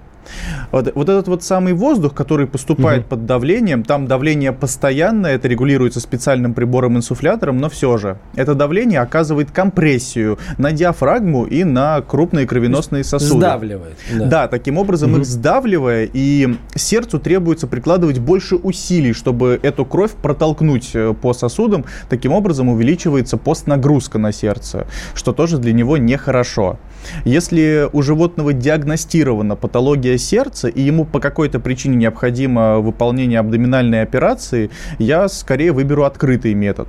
Вот, 0.72 0.92
вот 0.94 1.08
этот 1.08 1.28
вот 1.28 1.42
самый 1.42 1.72
воздух, 1.72 2.14
который 2.14 2.46
поступает 2.46 3.00
угу. 3.00 3.08
под 3.10 3.26
давлением, 3.26 3.84
там 3.84 4.06
давление 4.06 4.52
постоянное, 4.52 5.34
это 5.36 5.48
регулируется 5.48 6.00
специальным 6.00 6.54
прибором-инсуфлятором, 6.54 7.58
но 7.58 7.68
все 7.68 7.96
же 7.98 8.18
это 8.34 8.54
давление 8.54 9.00
оказывает 9.00 9.50
компрессию 9.50 10.38
на 10.58 10.72
диафрагму 10.72 11.44
и 11.44 11.64
на 11.64 12.00
крупные 12.00 12.46
кровеносные 12.46 13.04
сосуды. 13.04 13.40
Сдавливает. 13.40 13.96
Да, 14.12 14.26
да 14.26 14.48
таким 14.48 14.78
образом 14.78 15.12
угу. 15.12 15.20
их 15.20 15.26
сдавливая, 15.26 16.08
и 16.12 16.56
сердцу 16.74 17.18
требуется 17.18 17.66
прикладывать 17.66 18.18
больше 18.18 18.56
усилий, 18.56 19.12
чтобы 19.12 19.58
эту 19.62 19.84
кровь 19.84 20.12
протолкнуть 20.12 20.90
э, 20.94 21.14
по 21.14 21.32
сосудам. 21.32 21.84
Таким 22.08 22.32
образом 22.32 22.68
увеличивается 22.68 23.36
постнагрузка 23.36 24.18
на 24.18 24.32
сердце, 24.32 24.86
что 25.14 25.32
тоже 25.32 25.58
для 25.58 25.72
него 25.72 25.96
нехорошо. 25.96 26.78
Если 27.24 27.88
у 27.92 28.02
животного 28.02 28.52
диагностирована 28.52 29.56
патология 29.56 30.17
сердца, 30.18 30.68
и 30.68 30.82
ему 30.82 31.04
по 31.04 31.20
какой-то 31.20 31.60
причине 31.60 31.96
необходимо 31.96 32.78
выполнение 32.78 33.38
абдоминальной 33.38 34.02
операции, 34.02 34.70
я 34.98 35.28
скорее 35.28 35.72
выберу 35.72 36.04
открытый 36.04 36.54
метод, 36.54 36.88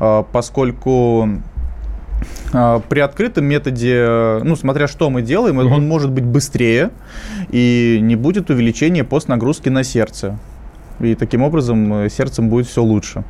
а, 0.00 0.22
поскольку 0.22 1.28
а, 2.52 2.80
при 2.88 3.00
открытом 3.00 3.44
методе, 3.44 4.40
ну, 4.42 4.56
смотря 4.56 4.88
что 4.88 5.10
мы 5.10 5.22
делаем, 5.22 5.60
uh-huh. 5.60 5.74
он 5.74 5.88
может 5.88 6.10
быть 6.10 6.24
быстрее 6.24 6.90
и 7.50 7.98
не 8.00 8.16
будет 8.16 8.50
увеличения 8.50 9.04
постнагрузки 9.04 9.68
на 9.68 9.84
сердце. 9.84 10.38
И 11.00 11.14
таким 11.14 11.42
образом 11.42 11.94
э, 11.94 12.08
сердцем 12.08 12.48
будет 12.48 12.66
все 12.66 12.82
лучше. 12.82 13.22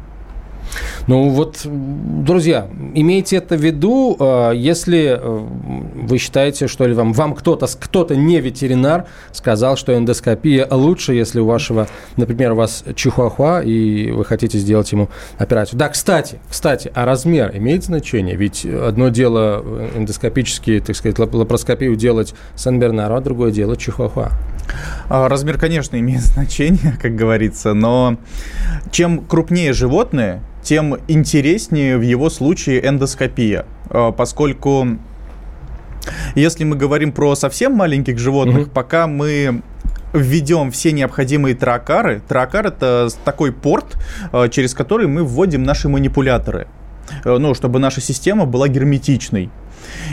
Ну 1.07 1.31
вот, 1.31 1.61
друзья, 1.65 2.69
имейте 2.95 3.37
это 3.37 3.57
в 3.57 3.61
виду, 3.61 4.17
э, 4.19 4.53
если 4.55 5.19
э, 5.19 5.47
вы 5.95 6.19
считаете, 6.19 6.69
что 6.69 6.87
ли 6.87 6.95
вам, 6.95 7.13
вам 7.13 7.35
кто-то, 7.35 7.67
кто-то 7.67 8.17
не 8.17 8.41
ветеринар 8.41 9.07
сказал, 9.33 9.77
что 9.77 9.97
эндоскопия 9.97 10.67
лучше, 10.71 11.15
если 11.15 11.41
у 11.41 11.47
вашего, 11.47 11.89
например, 12.17 12.53
у 12.53 12.57
вас 12.57 12.85
чихуахуа, 12.95 13.63
и 13.63 14.11
вы 14.11 14.25
хотите 14.25 14.59
сделать 14.59 14.93
ему 14.93 15.09
операцию. 15.39 15.79
Да, 15.79 15.89
кстати, 15.89 16.41
кстати, 16.49 16.91
а 16.95 17.05
размер 17.05 17.57
имеет 17.57 17.85
значение? 17.85 18.37
Ведь 18.37 18.65
одно 18.65 19.09
дело 19.09 19.65
эндоскопически, 19.97 20.83
так 20.85 20.97
сказать, 20.97 21.19
лапароскопию 21.19 21.97
делать 21.97 22.35
Сан-Бернару, 22.55 23.17
а 23.17 23.21
другое 23.21 23.51
дело 23.51 23.77
чихуахуа. 23.77 24.33
А, 25.09 25.29
размер, 25.29 25.59
конечно, 25.59 25.99
имеет 25.99 26.21
значение, 26.25 26.97
как 27.01 27.15
говорится, 27.15 27.75
но 27.75 28.19
чем 28.91 29.25
крупнее 29.25 29.73
животное, 29.73 30.43
тем 30.69 30.99
интереснее 31.09 31.97
в 31.97 32.03
его 32.03 32.29
случае 32.29 32.87
эндоскопия, 32.87 33.65
а, 33.89 34.13
поскольку 34.13 34.99
если 36.35 36.65
мы 36.65 36.77
говорим 36.77 37.13
про 37.13 37.35
совсем 37.37 37.73
маленьких 37.73 38.19
животных, 38.19 38.67
угу. 38.67 38.71
пока 38.75 39.07
мы 39.07 39.63
введем 40.13 40.71
все 40.71 40.93
необходимые 40.93 41.55
тракары. 41.55 42.21
Тракар 42.29 42.67
это 42.67 43.09
такой 43.25 43.51
порт, 43.51 43.97
а, 44.31 44.49
через 44.51 44.75
который 44.75 45.07
мы 45.07 45.25
вводим 45.25 45.63
наши 45.63 45.89
манипуляторы. 45.89 46.69
Ну, 47.25 47.55
чтобы 47.55 47.79
наша 47.79 48.03
система 48.03 48.45
была 48.45 48.69
герметичной. 48.69 49.49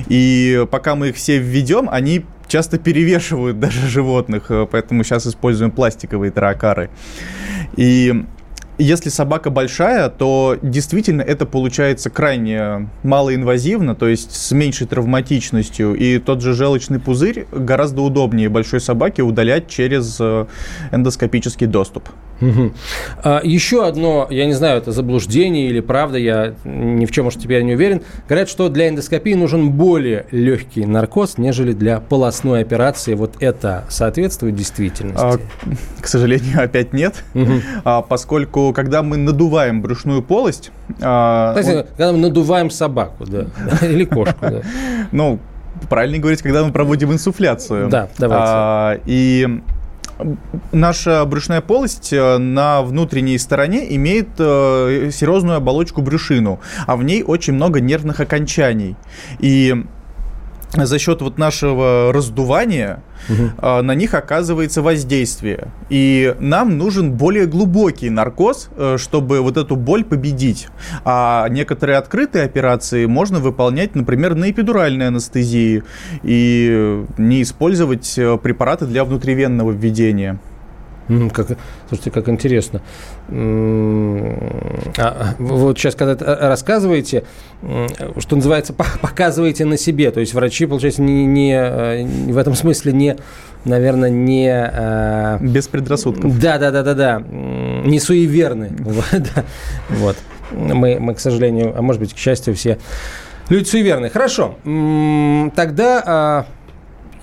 И 0.08 0.66
пока 0.72 0.96
мы 0.96 1.10
их 1.10 1.18
все 1.18 1.38
введем, 1.38 1.90
они 1.92 2.24
часто 2.48 2.78
перевешивают 2.78 3.60
даже 3.66 3.90
животных, 3.90 4.46
э, 4.50 4.66
поэтому 4.72 5.04
сейчас 5.04 5.28
используем 5.28 5.72
пластиковые 5.72 6.32
таракары. 6.32 6.90
И 7.76 8.26
если 8.78 9.10
собака 9.10 9.50
большая, 9.50 10.10
то 10.10 10.58
действительно 10.62 11.22
это 11.22 11.46
получается 11.46 12.10
крайне 12.10 12.90
малоинвазивно, 13.04 13.96
то 13.96 14.08
есть 14.08 14.36
с 14.36 14.52
меньшей 14.52 14.88
травматичностью. 14.88 15.96
И 15.96 16.20
тот 16.20 16.42
же 16.42 16.54
желчный 16.54 17.00
пузырь 17.00 17.48
гораздо 17.52 18.02
удобнее 18.02 18.50
большой 18.50 18.82
собаке 18.82 19.22
удалять 19.22 19.68
через 19.68 20.18
э, 20.20 20.46
эндоскопический 20.92 21.68
доступ. 21.68 22.10
Угу. 22.42 22.72
А, 23.24 23.42
еще 23.44 23.88
одно, 23.88 24.28
я 24.30 24.46
не 24.46 24.54
знаю, 24.54 24.78
это 24.78 24.92
заблуждение 24.92 25.68
или 25.70 25.80
правда, 25.80 26.18
я 26.18 26.54
ни 26.64 27.06
в 27.06 27.12
чем 27.12 27.28
уж 27.28 27.36
теперь 27.36 27.64
не 27.64 27.74
уверен. 27.74 28.02
Говорят, 28.28 28.50
что 28.50 28.70
для 28.70 28.90
эндоскопии 28.90 29.34
нужен 29.34 29.72
более 29.72 30.26
легкий 30.32 30.86
наркоз, 30.86 31.38
нежели 31.38 31.74
для 31.74 32.00
полостной 32.00 32.62
операции. 32.62 33.14
Вот 33.14 33.36
это 33.40 33.86
соответствует 33.90 34.56
действительности? 34.56 35.22
А, 35.24 35.38
к 36.02 36.08
сожалению, 36.08 36.64
опять 36.64 36.94
нет, 36.94 37.24
угу. 37.34 37.54
а, 37.84 38.02
поскольку 38.02 38.74
когда 38.74 39.04
мы 39.04 39.18
надуваем 39.18 39.82
брюшную 39.82 40.22
полость... 40.22 40.72
А, 41.02 41.56
есть, 41.58 41.70
он... 41.70 41.84
Когда 41.84 42.12
мы 42.12 42.18
надуваем 42.20 42.70
собаку, 42.70 43.26
да, 43.26 43.48
или 43.82 44.06
кошку, 44.06 44.36
да. 44.42 44.62
Ну, 45.12 45.40
правильно 45.90 46.18
говорить, 46.18 46.42
когда 46.42 46.64
мы 46.64 46.72
проводим 46.72 47.12
инсуфляцию. 47.12 47.90
Да, 47.90 48.10
давайте. 48.18 48.46
А, 48.48 49.00
и 49.06 49.62
наша 50.72 51.26
брюшная 51.26 51.62
полость 51.62 52.14
э, 52.14 52.38
на 52.38 52.82
внутренней 52.82 53.38
стороне 53.38 53.96
имеет 53.96 54.30
э, 54.38 55.10
серозную 55.12 55.58
оболочку 55.58 56.02
брюшину, 56.02 56.60
а 56.88 56.96
в 56.96 57.04
ней 57.04 57.24
очень 57.24 57.54
много 57.54 57.82
нервных 57.82 58.20
окончаний. 58.20 58.96
И 59.40 59.76
за 60.78 61.00
счет 61.00 61.22
вот 61.22 61.38
нашего 61.38 62.12
раздувания 62.14 63.02
угу. 63.30 63.82
на 63.82 63.96
них 63.96 64.14
оказывается 64.14 64.82
воздействие. 64.82 65.70
И 65.90 66.36
нам 66.40 66.78
нужен 66.78 67.14
более 67.14 67.46
глубокий 67.46 68.10
наркоз, 68.10 68.70
э, 68.76 68.98
чтобы 68.98 69.42
вот 69.42 69.58
эту 69.58 69.76
боль 69.76 70.04
победить. 70.04 70.68
А 71.04 71.48
некоторые 71.50 71.98
открытые 71.98 72.46
операции 72.46 73.06
можно 73.06 73.40
выполнять, 73.40 73.96
например, 73.96 74.36
на 74.36 74.52
эпидуральной 74.52 75.08
анестезии 75.08 75.84
и 76.24 77.06
не 77.18 77.42
использовать 77.42 78.18
э, 78.18 78.38
препараты 78.38 78.86
для 78.86 79.04
внутривенного 79.04 79.72
введения. 79.72 80.40
Как, 81.08 81.58
слушайте, 81.88 82.12
как 82.12 82.30
интересно. 82.30 82.82
А, 83.30 85.36
вот 85.38 85.78
сейчас, 85.78 85.96
когда 85.96 86.50
рассказываете, 86.50 87.24
что 88.18 88.36
называется, 88.36 88.74
показываете 88.74 89.66
на 89.66 89.78
себе. 89.78 90.12
То 90.12 90.20
есть 90.20 90.34
врачи, 90.34 90.66
получается, 90.66 91.02
не, 91.02 91.26
не 91.26 91.54
э, 91.54 92.06
в 92.32 92.38
этом 92.38 92.56
смысле 92.56 92.94
не, 92.94 93.18
наверное, 93.66 94.10
не... 94.10 94.50
Э, 94.50 95.38
Без 95.42 95.68
предрассудков. 95.68 96.40
Да, 96.40 96.58
да, 96.58 96.72
да, 96.72 96.84
да, 96.84 96.94
да. 96.94 97.20
Не 97.20 98.00
суеверны. 98.00 98.72
Вот. 99.90 100.16
Мы, 100.52 101.00
мы, 101.00 101.16
к 101.16 101.20
сожалению, 101.20 101.74
а 101.76 101.82
может 101.82 102.00
быть, 102.00 102.14
к 102.14 102.18
счастью, 102.18 102.56
все 102.56 102.78
люди 103.50 103.68
суеверные. 103.68 104.10
Хорошо. 104.10 104.56
Тогда 105.56 106.04
а, 106.06 106.46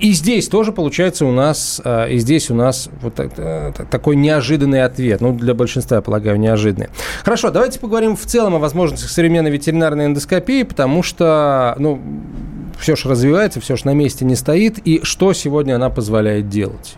и 0.03 0.11
здесь 0.15 0.49
тоже 0.49 0.73
получается 0.73 1.25
у 1.25 1.31
нас, 1.31 1.81
а, 1.85 2.07
и 2.07 2.19
здесь 2.19 2.51
у 2.51 2.57
нас 2.57 2.91
вот 3.01 3.15
такой 3.15 4.17
неожиданный 4.17 4.83
ответ. 4.83 5.21
Ну, 5.21 5.33
для 5.33 5.55
большинства, 5.55 5.99
я 5.99 6.03
полагаю, 6.03 6.41
неожиданный. 6.41 6.89
Хорошо, 7.23 7.51
давайте 7.51 7.79
поговорим 7.79 8.17
в 8.17 8.27
целом 8.27 8.57
о 8.57 8.59
возможностях 8.59 9.09
современной 9.09 9.53
ветеринарной 9.53 10.07
эндоскопии, 10.07 10.65
потому 10.65 11.05
что, 11.05 11.77
ну, 11.79 12.01
все 12.81 12.97
же 12.97 13.09
развивается, 13.09 13.61
все 13.61 13.77
же 13.77 13.87
на 13.87 13.95
месте 13.95 14.25
не 14.25 14.35
стоит. 14.35 14.79
И 14.85 15.01
что 15.05 15.33
сегодня 15.35 15.77
она 15.77 15.89
позволяет 15.89 16.49
делать? 16.49 16.97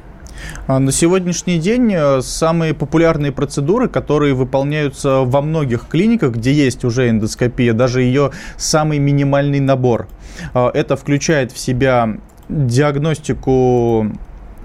А, 0.67 0.79
на 0.79 0.91
сегодняшний 0.91 1.59
день 1.59 1.93
э, 1.95 2.23
самые 2.23 2.73
популярные 2.73 3.33
процедуры, 3.33 3.91
которые 3.91 4.33
выполняются 4.33 5.21
во 5.21 5.43
многих 5.43 5.89
клиниках, 5.89 6.37
где 6.37 6.55
есть 6.55 6.85
уже 6.85 7.11
эндоскопия, 7.11 7.75
даже 7.75 8.01
ее 8.01 8.31
самый 8.57 8.99
минимальный 8.99 9.61
набор. 9.61 10.09
Это 10.55 10.97
включает 10.97 11.53
в 11.53 11.59
себя 11.59 12.17
диагностику 12.49 14.13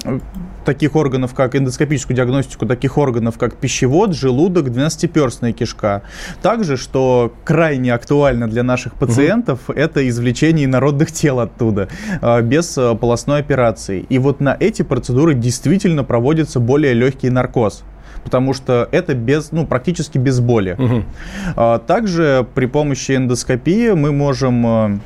э, 0.03 0.19
таких 0.65 0.95
органов, 0.95 1.33
как 1.33 1.55
эндоскопическую 1.55 2.15
диагностику 2.15 2.65
таких 2.65 2.97
органов, 2.97 3.37
как 3.37 3.55
пищевод, 3.55 4.15
желудок, 4.15 4.71
двенадцатиперстная 4.71 5.53
кишка. 5.53 6.03
Также, 6.41 6.77
что 6.77 7.33
крайне 7.43 7.93
актуально 7.93 8.47
для 8.47 8.63
наших 8.63 8.93
пациентов, 8.93 9.61
угу. 9.67 9.77
это 9.77 10.07
извлечение 10.07 10.65
инородных 10.65 11.11
тел 11.11 11.39
оттуда, 11.39 11.89
э, 12.21 12.41
без 12.41 12.77
э, 12.77 12.95
полостной 12.95 13.39
операции. 13.39 14.05
И 14.09 14.19
вот 14.19 14.39
на 14.41 14.55
эти 14.59 14.81
процедуры 14.81 15.33
действительно 15.33 16.03
проводится 16.03 16.59
более 16.59 16.93
легкий 16.93 17.29
наркоз 17.29 17.83
потому 18.21 18.53
что 18.53 18.87
это 18.91 19.13
без, 19.13 19.53
ну, 19.53 19.65
практически 19.65 20.17
без 20.17 20.41
боли. 20.41 20.75
Угу. 20.77 21.79
Также 21.87 22.45
при 22.53 22.65
помощи 22.65 23.15
эндоскопии 23.15 23.91
мы 23.91 24.11
можем 24.11 25.01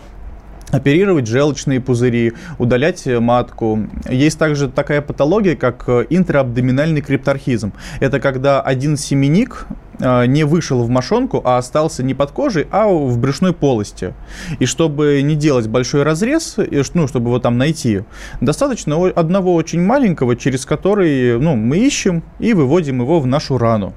оперировать 0.73 1.27
желчные 1.27 1.79
пузыри, 1.79 2.33
удалять 2.57 3.05
матку. 3.05 3.88
Есть 4.09 4.39
также 4.39 4.67
такая 4.67 5.01
патология, 5.01 5.55
как 5.55 5.83
э, 5.88 6.05
интраабдоминальный 6.09 7.01
крипторхизм. 7.01 7.73
Это 7.99 8.19
когда 8.19 8.62
один 8.62 8.97
семенник 8.97 9.67
э, 9.69 9.73
не 9.99 10.43
вышел 10.43 10.84
в 10.84 10.89
мошонку, 10.89 11.41
а 11.43 11.58
остался 11.58 12.03
не 12.03 12.13
под 12.13 12.32
кожей, 12.32 12.67
а 12.71 12.88
в 12.88 13.17
брюшной 13.17 13.53
полости. 13.53 14.13
И 14.60 14.65
чтобы 14.65 15.21
не 15.21 15.36
делать 15.36 15.67
большой 15.67 16.03
разрез, 16.03 16.58
ну, 16.93 17.08
чтобы 17.08 17.29
его 17.29 17.39
там 17.39 17.58
найти, 17.58 18.03
достаточно 18.41 19.08
одного 19.10 19.53
очень 19.53 19.82
маленького, 19.82 20.36
через 20.36 20.65
который 20.65 21.39
ну, 21.39 21.56
мы 21.56 21.77
ищем 21.77 22.23
и 22.39 22.53
выводим 22.53 23.01
его 23.01 23.19
в 23.19 23.27
нашу 23.27 23.58
рану. 23.58 23.93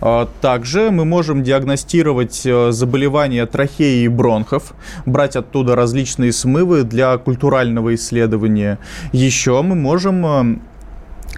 А, 0.00 0.28
также 0.40 0.90
мы 0.90 1.04
можем 1.04 1.42
диагностировать 1.42 2.42
э, 2.44 2.72
заболевания 2.72 3.46
трахеи 3.46 4.04
и 4.04 4.08
бронхов, 4.08 4.74
брать 5.06 5.36
оттуда 5.36 5.74
различные 5.74 6.32
смывы 6.32 6.84
для 6.84 7.16
культурального 7.18 7.94
исследования. 7.94 8.78
Еще 9.12 9.60
мы 9.62 9.74
можем 9.74 10.26
э, 10.26 10.30
э, 10.36 10.58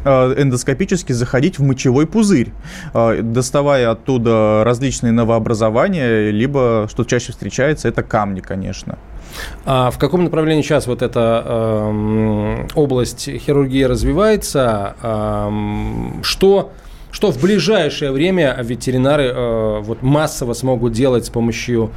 эндоскопически 0.07 1.13
заходить 1.13 1.59
в 1.59 1.63
мочевой 1.63 2.07
пузырь, 2.07 2.53
доставая 2.95 3.91
оттуда 3.91 4.63
различные 4.65 5.13
новообразования, 5.13 6.31
либо, 6.31 6.87
что 6.91 7.05
чаще 7.05 7.33
встречается, 7.33 7.89
это 7.89 8.03
камни, 8.03 8.41
конечно. 8.41 8.99
А 9.65 9.91
в 9.91 9.99
каком 9.99 10.25
направлении 10.25 10.63
сейчас 10.63 10.87
вот 10.87 11.03
эта 11.03 11.43
э, 11.45 12.67
область 12.75 13.29
хирургии 13.29 13.83
развивается? 13.85 14.95
Э, 15.03 15.51
что 16.23 16.73
что 17.11 17.33
в 17.33 17.41
ближайшее 17.41 18.13
время 18.13 18.55
ветеринары 18.63 19.25
э, 19.25 19.81
вот 19.81 20.03
массово 20.03 20.53
смогут 20.53 20.93
делать 20.93 21.25
с 21.25 21.31
помощью 21.31 21.91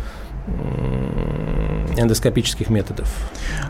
эндоскопических 1.99 2.69
методов? 2.69 3.07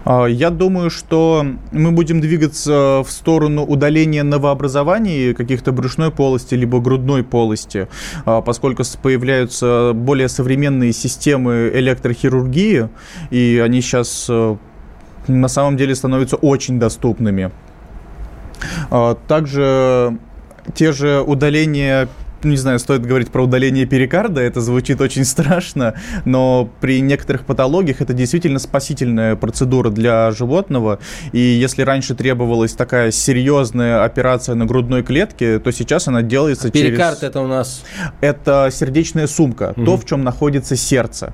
А, 0.06 0.26
я 0.26 0.50
думаю, 0.50 0.90
что 0.90 1.46
мы 1.72 1.92
будем 1.92 2.22
двигаться 2.22 3.04
в 3.06 3.10
сторону 3.10 3.64
удаления 3.64 4.24
новообразований 4.24 5.34
каких-то 5.34 5.72
брюшной 5.72 6.12
полости 6.12 6.56
либо 6.56 6.80
грудной 6.80 7.24
полости, 7.24 7.88
а, 8.26 8.42
поскольку 8.42 8.84
появляются 9.02 9.92
более 9.94 10.30
современные 10.30 10.94
системы 10.94 11.72
электрохирургии, 11.74 12.90
и 13.30 13.62
они 13.64 13.82
сейчас 13.82 14.28
э, 14.30 14.56
на 15.28 15.48
самом 15.48 15.78
деле 15.78 15.96
становятся 15.96 16.36
очень 16.36 16.80
доступными. 16.80 17.52
А, 18.90 19.16
также 19.28 20.18
те 20.74 20.92
же 20.92 21.22
удаления 21.22 22.08
не 22.44 22.58
знаю, 22.58 22.80
стоит 22.80 23.06
говорить 23.06 23.30
про 23.30 23.44
удаление 23.44 23.86
перикарда, 23.86 24.42
это 24.42 24.62
звучит 24.62 25.02
очень 25.02 25.26
страшно, 25.26 25.96
но 26.26 26.70
при 26.82 27.02
некоторых 27.02 27.46
патологиях 27.46 28.02
это 28.02 28.14
действительно 28.14 28.60
спасительная 28.60 29.36
процедура 29.36 29.90
для 29.90 30.32
животного, 30.32 31.00
и 31.32 31.40
если 31.40 31.84
раньше 31.84 32.16
требовалась 32.16 32.74
такая 32.74 33.12
серьезная 33.12 34.04
операция 34.04 34.56
на 34.56 34.66
грудной 34.66 35.04
клетке, 35.04 35.60
то 35.60 35.72
сейчас 35.72 36.08
она 36.08 36.22
делается 36.22 36.68
а 36.70 36.72
перикард 36.72 37.20
через... 37.20 37.30
это 37.30 37.42
у 37.42 37.48
нас? 37.48 37.84
Это 38.22 38.70
сердечная 38.72 39.28
сумка, 39.28 39.74
угу. 39.76 39.86
то, 39.86 39.98
в 39.98 40.06
чем 40.06 40.24
находится 40.24 40.76
сердце. 40.76 41.34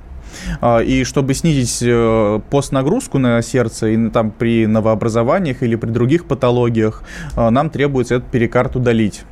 А, 0.60 0.80
и 0.80 1.04
чтобы 1.04 1.34
снизить 1.34 1.78
э, 1.82 2.40
постнагрузку 2.50 3.18
на 3.18 3.40
сердце 3.42 3.88
и 3.88 4.10
там 4.10 4.30
при 4.30 4.66
новообразованиях 4.66 5.62
или 5.62 5.76
при 5.76 5.90
других 5.90 6.26
патологиях, 6.26 7.02
а, 7.36 7.50
нам 7.50 7.70
требуется 7.70 8.16
этот 8.16 8.30
перикард 8.30 8.76
удалить. 8.76 9.24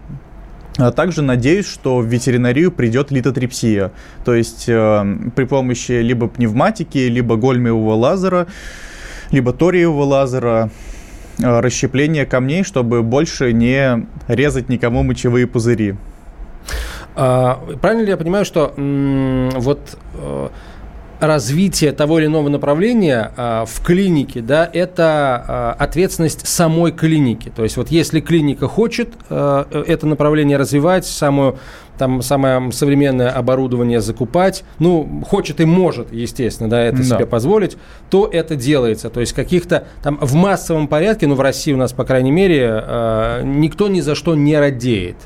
А 0.76 0.90
также 0.90 1.22
надеюсь, 1.22 1.68
что 1.68 1.98
в 1.98 2.06
ветеринарию 2.06 2.72
придет 2.72 3.12
литотрипсия, 3.12 3.92
то 4.24 4.34
есть 4.34 4.64
э, 4.68 5.04
при 5.36 5.44
помощи 5.44 5.92
либо 5.92 6.26
пневматики, 6.26 6.98
либо 6.98 7.36
гольмиевого 7.36 7.94
лазера, 7.94 8.48
либо 9.30 9.52
ториевого 9.52 10.02
лазера 10.02 10.70
э, 11.38 11.60
расщепление 11.60 12.26
камней, 12.26 12.64
чтобы 12.64 13.02
больше 13.04 13.52
не 13.52 14.06
резать 14.26 14.68
никому 14.68 15.04
мочевые 15.04 15.46
пузыри. 15.46 15.94
А, 17.14 17.60
правильно 17.80 18.02
ли 18.02 18.08
я 18.10 18.16
понимаю, 18.16 18.44
что 18.44 18.74
м- 18.76 19.50
вот 19.50 19.96
э, 20.14 20.48
развитие 21.26 21.92
того 21.92 22.18
или 22.18 22.26
иного 22.26 22.48
направления 22.48 23.32
э, 23.36 23.64
в 23.66 23.84
клинике, 23.84 24.40
да, 24.40 24.68
это 24.72 25.76
э, 25.78 25.82
ответственность 25.82 26.46
самой 26.46 26.92
клиники. 26.92 27.52
То 27.54 27.62
есть 27.64 27.76
вот 27.76 27.88
если 27.88 28.20
клиника 28.20 28.68
хочет 28.68 29.10
э, 29.28 29.84
это 29.86 30.06
направление 30.06 30.56
развивать, 30.56 31.06
самую, 31.06 31.58
там, 31.98 32.22
самое 32.22 32.72
современное 32.72 33.30
оборудование 33.30 34.00
закупать, 34.00 34.64
ну, 34.78 35.22
хочет 35.28 35.60
и 35.60 35.64
может, 35.64 36.12
естественно, 36.12 36.68
да, 36.68 36.80
это 36.80 36.98
да. 36.98 37.04
себе 37.04 37.26
позволить, 37.26 37.76
то 38.10 38.28
это 38.30 38.56
делается. 38.56 39.10
То 39.10 39.20
есть 39.20 39.32
каких-то 39.32 39.86
там 40.02 40.18
в 40.20 40.34
массовом 40.34 40.88
порядке, 40.88 41.26
ну, 41.26 41.34
в 41.34 41.40
России 41.40 41.72
у 41.72 41.76
нас, 41.76 41.92
по 41.92 42.04
крайней 42.04 42.32
мере, 42.32 42.82
э, 42.86 43.42
никто 43.44 43.88
ни 43.88 44.00
за 44.00 44.14
что 44.14 44.34
не 44.34 44.58
радеет 44.58 45.16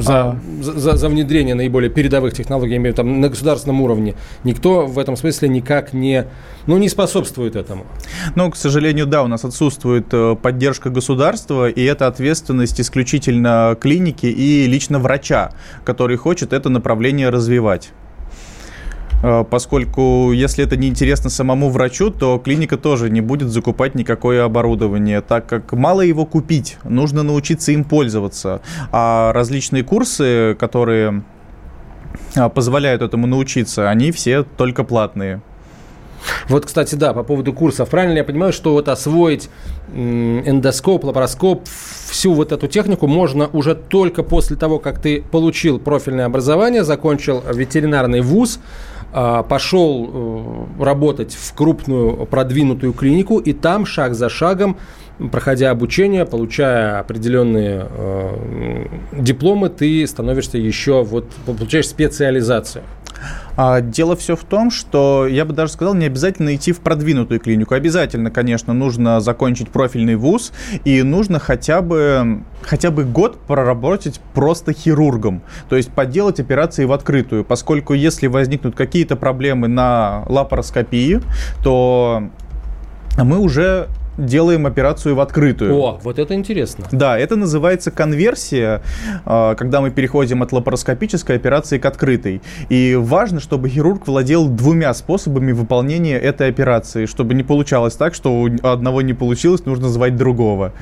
за, 0.00 0.20
а... 0.20 0.36
за, 0.60 0.96
за 0.96 1.08
внедрение 1.08 1.54
наиболее 1.54 1.90
передовых 1.90 2.34
технологий, 2.34 2.72
я 2.72 2.76
имею 2.76 2.94
в 2.94 2.98
виду, 2.98 3.08
там, 3.08 3.20
на 3.20 3.28
государственном 3.28 3.80
уровне. 3.80 4.14
Никто 4.44 4.86
в 4.86 4.98
этом 4.98 5.16
смысле 5.16 5.48
никак 5.48 5.92
не, 5.92 6.26
ну, 6.66 6.78
не 6.78 6.88
способствует 6.88 7.56
этому. 7.56 7.86
Ну, 8.34 8.50
к 8.50 8.56
сожалению, 8.56 9.06
да, 9.06 9.22
у 9.22 9.26
нас 9.26 9.44
отсутствует 9.44 10.06
э, 10.12 10.36
поддержка 10.40 10.90
государства, 10.90 11.68
и 11.68 11.82
это 11.82 12.06
ответственность 12.06 12.80
исключительно 12.80 13.76
клиники 13.80 14.26
и 14.26 14.66
лично 14.66 14.98
врача, 14.98 15.52
который 15.84 16.16
хочет 16.16 16.52
это 16.52 16.68
направление 16.68 17.28
развивать. 17.28 17.92
Э, 19.22 19.44
поскольку 19.48 20.32
если 20.32 20.64
это 20.64 20.76
не 20.76 20.88
интересно 20.88 21.30
самому 21.30 21.70
врачу, 21.70 22.10
то 22.10 22.38
клиника 22.38 22.76
тоже 22.76 23.08
не 23.10 23.20
будет 23.20 23.48
закупать 23.48 23.94
никакое 23.94 24.44
оборудование, 24.44 25.20
так 25.20 25.46
как 25.46 25.72
мало 25.72 26.00
его 26.00 26.26
купить, 26.26 26.78
нужно 26.84 27.22
научиться 27.22 27.72
им 27.72 27.84
пользоваться. 27.84 28.60
А 28.90 29.32
различные 29.32 29.84
курсы, 29.84 30.56
которые 30.58 31.22
а, 32.34 32.48
позволяют 32.48 33.02
этому 33.02 33.26
научиться, 33.26 33.88
они 33.88 34.10
все 34.10 34.42
только 34.42 34.84
платные. 34.84 35.40
Вот, 36.48 36.66
кстати, 36.66 36.94
да, 36.94 37.12
по 37.12 37.22
поводу 37.22 37.52
курсов. 37.52 37.88
Правильно 37.88 38.18
я 38.18 38.24
понимаю, 38.24 38.52
что 38.52 38.72
вот 38.72 38.88
освоить 38.88 39.48
эндоскоп, 39.94 41.04
лапароскоп, 41.04 41.66
всю 42.12 42.34
вот 42.34 42.52
эту 42.52 42.68
технику 42.68 43.06
можно 43.06 43.48
уже 43.52 43.74
только 43.74 44.22
после 44.22 44.56
того, 44.56 44.78
как 44.78 45.00
ты 45.00 45.22
получил 45.22 45.78
профильное 45.78 46.26
образование, 46.26 46.84
закончил 46.84 47.42
ветеринарный 47.52 48.20
вуз, 48.20 48.60
а, 49.14 49.42
пошел 49.42 50.68
э, 50.78 50.82
работать 50.82 51.34
в 51.34 51.54
крупную 51.54 52.24
продвинутую 52.24 52.94
клинику, 52.94 53.38
и 53.38 53.52
там 53.52 53.84
шаг 53.84 54.14
за 54.14 54.30
шагом, 54.30 54.78
проходя 55.30 55.70
обучение, 55.70 56.24
получая 56.24 56.98
определенные 56.98 57.86
э, 57.90 58.86
дипломы, 59.12 59.68
ты 59.68 60.06
становишься 60.06 60.56
еще, 60.56 61.02
вот, 61.02 61.26
получаешь 61.44 61.88
специализацию. 61.88 62.84
А, 63.56 63.80
дело 63.80 64.16
все 64.16 64.36
в 64.36 64.44
том, 64.44 64.70
что 64.70 65.26
я 65.26 65.44
бы 65.44 65.52
даже 65.52 65.72
сказал, 65.72 65.94
не 65.94 66.06
обязательно 66.06 66.54
идти 66.54 66.72
в 66.72 66.80
продвинутую 66.80 67.40
клинику. 67.40 67.74
Обязательно, 67.74 68.30
конечно, 68.30 68.72
нужно 68.72 69.20
закончить 69.20 69.68
профильный 69.68 70.16
вуз 70.16 70.52
и 70.84 71.02
нужно 71.02 71.38
хотя 71.38 71.82
бы, 71.82 72.42
хотя 72.62 72.90
бы 72.90 73.04
год 73.04 73.38
проработать 73.40 74.20
просто 74.34 74.72
хирургом. 74.72 75.42
То 75.68 75.76
есть 75.76 75.90
поделать 75.90 76.40
операции 76.40 76.84
в 76.84 76.92
открытую, 76.92 77.44
поскольку 77.44 77.94
если 77.94 78.26
возникнут 78.26 78.74
какие-то 78.74 79.16
проблемы 79.16 79.68
на 79.68 80.24
лапароскопии, 80.28 81.20
то 81.62 82.22
мы 83.18 83.38
уже 83.38 83.88
делаем 84.18 84.66
операцию 84.66 85.14
в 85.14 85.20
открытую. 85.20 85.74
О, 85.74 86.00
вот 86.02 86.18
это 86.18 86.34
интересно. 86.34 86.86
Да, 86.92 87.18
это 87.18 87.36
называется 87.36 87.90
конверсия, 87.90 88.82
а, 89.24 89.54
когда 89.54 89.80
мы 89.80 89.90
переходим 89.90 90.42
от 90.42 90.52
лапароскопической 90.52 91.36
операции 91.36 91.78
к 91.78 91.86
открытой. 91.86 92.42
И 92.68 92.94
важно, 92.98 93.40
чтобы 93.40 93.68
хирург 93.68 94.06
владел 94.06 94.48
двумя 94.48 94.92
способами 94.94 95.52
выполнения 95.52 96.18
этой 96.18 96.48
операции, 96.48 97.06
чтобы 97.06 97.34
не 97.34 97.42
получалось 97.42 97.94
так, 97.94 98.14
что 98.14 98.32
у 98.32 98.48
одного 98.62 99.02
не 99.02 99.14
получилось, 99.14 99.64
нужно 99.64 99.88
звать 99.88 100.16
другого. 100.16 100.72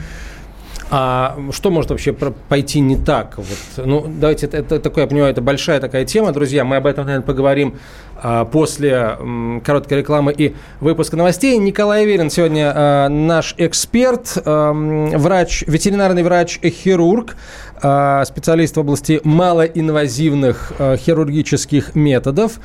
А 0.92 1.38
что 1.52 1.70
может 1.70 1.90
вообще 1.90 2.12
пойти 2.12 2.80
не 2.80 2.96
так? 2.96 3.34
Вот, 3.36 3.86
ну, 3.86 4.04
давайте, 4.08 4.46
это, 4.46 4.56
это 4.56 4.80
такое, 4.80 5.04
я 5.04 5.08
понимаю, 5.08 5.30
это 5.30 5.40
большая 5.40 5.78
такая 5.78 6.04
тема, 6.04 6.32
друзья. 6.32 6.64
Мы 6.64 6.76
об 6.76 6.86
этом, 6.86 7.06
наверное, 7.06 7.24
поговорим 7.24 7.76
а, 8.16 8.44
после 8.44 9.16
м, 9.20 9.62
короткой 9.64 9.98
рекламы 9.98 10.32
и 10.36 10.56
выпуска 10.80 11.16
новостей. 11.16 11.56
Николай 11.58 12.02
Аверин 12.02 12.28
сегодня 12.28 12.72
а, 12.74 13.08
наш 13.08 13.54
эксперт, 13.56 14.36
а, 14.44 14.72
врач, 14.72 15.62
ветеринарный 15.68 16.24
врач-хирург, 16.24 17.36
а, 17.82 18.24
специалист 18.24 18.76
в 18.76 18.80
области 18.80 19.20
малоинвазивных 19.22 20.72
а, 20.76 20.96
хирургических 20.96 21.94
методов. 21.94 22.58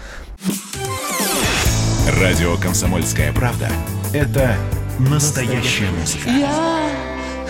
Радио 2.20 2.56
«Комсомольская 2.58 3.32
правда»– 3.34 3.70
это 4.14 4.56
настоящая 4.98 5.90
музыка. 6.00 6.30
Я 6.30 7.05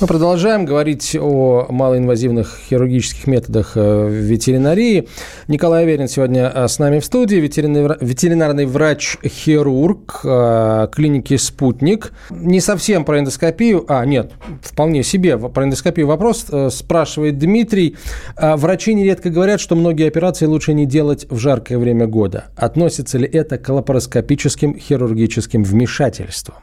Мы 0.00 0.06
продолжаем 0.06 0.64
говорить 0.64 1.14
о 1.20 1.66
малоинвазивных 1.68 2.58
хирургических 2.70 3.26
методах 3.26 3.72
э, 3.74 4.08
ветеринарии. 4.08 5.06
Николай 5.46 5.82
Аверин 5.82 6.08
сегодня 6.08 6.50
э, 6.54 6.68
с 6.68 6.78
нами 6.78 7.00
в 7.00 7.04
студии, 7.04 7.36
ветеринарный, 7.36 7.98
ветеринарный 8.00 8.64
врач-хирург 8.64 10.20
э, 10.24 10.88
клиники 10.90 11.36
«Спутник». 11.36 12.12
Не 12.30 12.60
совсем 12.60 13.04
про 13.04 13.18
эндоскопию, 13.18 13.84
а 13.88 14.06
нет, 14.06 14.32
вполне 14.62 15.02
себе 15.02 15.36
про 15.36 15.64
эндоскопию 15.64 16.06
вопрос 16.06 16.46
спрашивает 16.70 17.36
Дмитрий. 17.38 17.98
Врачи 18.40 18.94
нередко 18.94 19.28
говорят, 19.28 19.60
что 19.60 19.76
многие 19.76 20.08
операции 20.08 20.46
лучше 20.46 20.72
не 20.72 20.86
делать 20.86 21.26
в 21.28 21.36
жаркое 21.36 21.76
время 21.76 22.06
года. 22.06 22.44
Относится 22.56 23.18
ли 23.18 23.28
это 23.30 23.58
к 23.58 23.68
лапароскопическим 23.68 24.78
хирургическим 24.78 25.62
вмешательствам? 25.62 26.56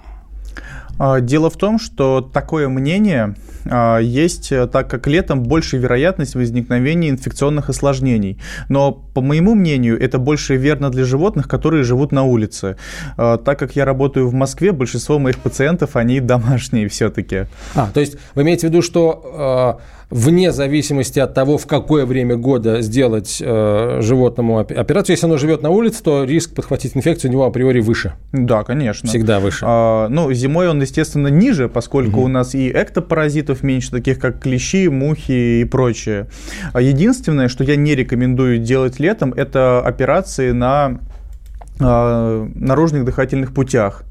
А, 0.99 1.19
Дело 1.19 1.49
в 1.49 1.57
том, 1.57 1.79
что 1.79 2.21
такое 2.21 2.67
мнение 2.67 3.35
а, 3.65 3.99
есть, 3.99 4.51
э, 4.51 4.67
так 4.67 4.89
как 4.89 5.07
летом 5.07 5.43
больше 5.43 5.77
вероятность 5.77 6.35
возникновения 6.35 7.09
инфекционных 7.09 7.69
осложнений. 7.69 8.39
Но, 8.69 8.91
по 8.91 9.21
моему 9.21 9.55
мнению, 9.55 10.01
это 10.01 10.17
больше 10.17 10.55
верно 10.55 10.89
для 10.89 11.05
животных, 11.05 11.47
которые 11.47 11.83
живут 11.83 12.11
на 12.11 12.23
улице. 12.23 12.77
А, 13.17 13.37
Так 13.37 13.59
как 13.59 13.75
я 13.75 13.85
работаю 13.85 14.27
в 14.27 14.33
Москве, 14.33 14.71
большинство 14.71 15.19
моих 15.19 15.37
пациентов, 15.39 15.95
они 15.95 16.19
домашние 16.33 16.87
все-таки. 16.87 17.47
А, 17.75 17.89
то 17.93 17.99
есть 17.99 18.17
вы 18.35 18.43
имеете 18.43 18.67
в 18.67 18.69
виду, 18.69 18.81
что 18.81 19.79
э, 19.79 19.96
вне 20.09 20.51
зависимости 20.51 21.19
от 21.19 21.33
того, 21.33 21.57
в 21.57 21.67
какое 21.67 22.05
время 22.05 22.35
года 22.37 22.81
сделать 22.81 23.41
э, 23.41 23.99
животному 24.01 24.59
оп- 24.59 24.71
операцию, 24.71 25.15
если 25.15 25.25
оно 25.25 25.37
живет 25.37 25.61
на 25.61 25.69
улице, 25.69 26.01
то 26.03 26.23
риск 26.23 26.53
подхватить 26.53 26.95
инфекцию 26.95 27.31
у 27.31 27.33
него 27.33 27.45
априори 27.45 27.81
выше. 27.81 28.13
Да, 28.31 28.63
конечно. 28.63 29.09
Всегда 29.09 29.39
выше. 29.39 29.65
А, 29.67 30.07
ну, 30.09 30.31
зимой 30.31 30.69
он, 30.69 30.81
естественно, 30.81 31.27
ниже, 31.27 31.67
поскольку 31.67 32.21
у 32.21 32.27
нас 32.27 32.55
и 32.55 32.69
эктопаразитов 32.69 33.63
меньше, 33.63 33.91
таких 33.91 34.19
как 34.19 34.41
клещи, 34.41 34.87
мухи 34.87 35.61
и 35.61 35.65
прочее. 35.65 36.27
А 36.73 36.81
Единственное, 36.81 37.49
что 37.49 37.63
я 37.63 37.75
не 37.75 37.95
рекомендую 37.95 38.59
делать 38.59 38.99
летом, 38.99 39.33
это 39.33 39.81
операции 39.81 40.51
на 40.51 40.99
а, 41.79 42.47
наружных 42.55 43.03
дыхательных 43.05 43.53
путях. 43.53 44.03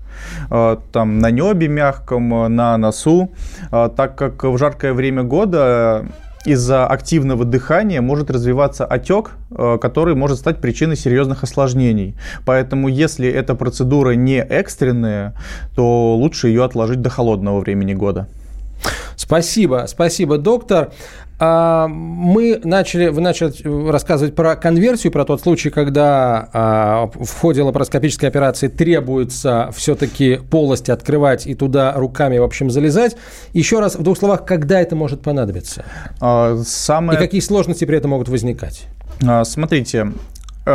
А, 0.50 0.80
Там 0.92 1.18
на 1.18 1.30
небе 1.30 1.68
мягком, 1.68 2.54
на 2.54 2.76
носу, 2.76 3.30
А, 3.70 3.88
так 3.88 4.16
как 4.16 4.44
в 4.44 4.58
жаркое 4.58 4.92
время 4.92 5.22
года 5.22 6.06
из-за 6.46 6.86
активного 6.86 7.44
дыхания 7.44 8.00
может 8.00 8.30
развиваться 8.30 8.86
отек, 8.86 9.32
э, 9.50 9.78
который 9.80 10.14
может 10.14 10.38
стать 10.38 10.60
причиной 10.60 10.96
серьезных 10.96 11.42
осложнений. 11.42 12.14
Поэтому, 12.44 12.88
если 12.88 13.28
эта 13.28 13.56
процедура 13.56 14.12
не 14.12 14.38
экстренная, 14.38 15.34
то 15.74 16.14
лучше 16.14 16.48
ее 16.48 16.64
отложить 16.64 17.02
до 17.02 17.10
холодного 17.10 17.60
времени 17.60 17.94
года. 17.94 18.28
Спасибо, 19.16 19.86
спасибо, 19.88 20.38
доктор. 20.38 20.92
А, 21.38 21.86
Мы 21.88 22.60
начали, 22.64 23.08
вы 23.08 23.20
начали 23.20 23.90
рассказывать 23.90 24.34
про 24.34 24.56
конверсию, 24.56 25.12
про 25.12 25.24
тот 25.24 25.42
случай, 25.42 25.70
когда 25.70 26.48
а, 26.52 27.10
в 27.12 27.30
ходе 27.40 27.62
лапароскопической 27.62 28.28
операции 28.28 28.68
требуется 28.68 29.70
все-таки 29.74 30.40
полость 30.50 30.88
открывать 30.88 31.46
и 31.46 31.54
туда 31.54 31.92
руками, 31.92 32.38
в 32.38 32.44
общем, 32.44 32.70
залезать. 32.70 33.16
Еще 33.52 33.80
раз, 33.80 33.96
в 33.96 34.02
двух 34.02 34.16
словах, 34.18 34.46
когда 34.46 34.80
это 34.80 34.96
может 34.96 35.20
понадобиться? 35.20 35.84
А, 36.20 36.56
Самое... 36.64 37.18
И 37.18 37.22
какие 37.22 37.40
сложности 37.40 37.84
при 37.84 37.98
этом 37.98 38.12
могут 38.12 38.28
возникать? 38.28 38.84
Смотрите, 39.44 40.12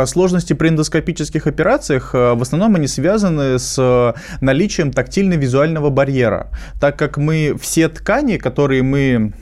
Сложности 0.06 0.54
при 0.54 0.68
эндоскопических 0.68 1.46
операциях 1.46 2.14
э, 2.14 2.32
в 2.34 2.42
основном 2.42 2.76
они 2.76 2.86
связаны 2.86 3.58
с 3.58 3.76
э, 3.78 4.12
наличием 4.40 4.90
тактильно-визуального 4.90 5.90
барьера, 5.90 6.48
так 6.80 6.98
как 6.98 7.18
мы 7.18 7.54
все 7.60 7.88
ткани, 7.88 8.38
которые 8.38 8.82
мы, 8.82 9.32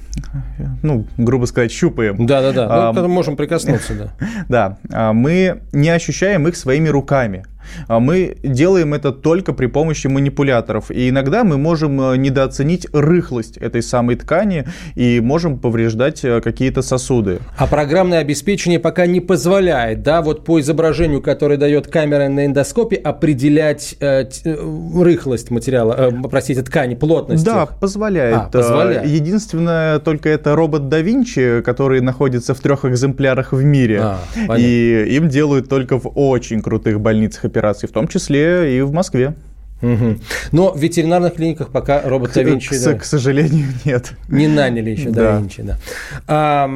ну, 0.83 1.07
грубо 1.17 1.47
сказать, 1.47 1.71
щупаем, 1.71 2.27
Да-да-да, 2.27 2.67
ну, 2.67 2.73
А, 2.73 2.93
к 2.93 2.97
этому 2.97 3.15
можем 3.15 3.37
прикоснуться, 3.37 3.95
да. 3.95 4.13
да, 4.49 4.79
а, 4.93 5.13
мы 5.13 5.63
не 5.73 5.89
ощущаем 5.91 6.49
их 6.49 6.57
своими 6.57 6.89
руками. 6.89 7.45
А 7.89 8.01
Мы 8.01 8.37
делаем 8.43 8.95
это 8.95 9.13
только 9.13 9.53
при 9.53 9.67
помощи 9.67 10.07
манипуляторов. 10.07 10.91
И 10.91 11.09
иногда 11.09 11.45
мы 11.45 11.59
можем 11.59 12.01
э, 12.01 12.17
недооценить 12.17 12.87
рыхлость 12.93 13.57
этой 13.57 13.83
самой 13.83 14.17
ткани 14.17 14.67
и 14.95 15.21
можем 15.21 15.59
повреждать 15.59 16.25
э, 16.25 16.41
какие-то 16.41 16.83
сосуды. 16.83 17.39
А 17.57 17.67
программное 17.67 18.19
обеспечение 18.19 18.79
пока 18.79 19.07
не 19.07 19.21
позволяет, 19.21 20.03
да, 20.03 20.23
вот 20.23 20.45
по 20.45 20.61
изображению, 20.61 21.23
которое 21.23 21.57
дает 21.57 21.87
камера 21.89 22.29
на 22.29 22.47
эндоскопе, 22.47 22.97
определять 22.97 23.97
э, 24.01 24.25
э, 24.45 25.03
рыхлость 25.03 25.51
материала, 25.51 25.95
э, 25.99 26.29
простите, 26.31 26.63
ткани, 26.63 26.95
плотность. 26.95 27.45
Да, 27.45 27.65
их. 27.65 27.79
позволяет. 27.79 28.37
А, 28.37 28.49
позволяет. 28.51 29.07
Единственное, 29.07 29.99
только 29.99 30.29
это 30.29 30.55
робот 30.55 30.89
да 30.89 31.01
Винчи, 31.01 31.63
который 31.63 32.01
находится 32.01 32.55
в 32.55 32.61
трех 32.61 32.85
экземплярах 32.85 33.53
в 33.53 33.63
мире. 33.63 34.01
А, 34.03 34.19
понятно. 34.35 34.63
и 34.63 35.17
им 35.17 35.29
делают 35.29 35.69
только 35.69 35.99
в 35.99 36.11
очень 36.15 36.63
крутых 36.63 37.01
больницах 37.01 37.45
операции, 37.51 37.87
в 37.87 37.93
том 37.93 38.09
числе 38.09 38.79
и 38.79 38.81
в 38.83 38.93
Москве. 38.93 39.35
Мгм. 39.83 40.21
Но 40.53 40.73
в 40.73 40.79
ветеринарных 40.79 41.35
клиниках 41.35 41.71
пока 41.71 42.03
робот 42.03 42.33
да 42.35 42.43
Винчи 42.43 42.69
к, 42.69 42.85
да, 42.85 42.95
к 42.95 43.05
сожалению, 43.05 43.67
нет. 43.85 44.13
не 44.29 44.47
наняли 44.47 44.91
еще 44.91 45.11
да 45.11 45.33
Да. 45.33 45.39
Винчи, 45.39 45.63
да. 45.63 45.79
А, 46.27 46.69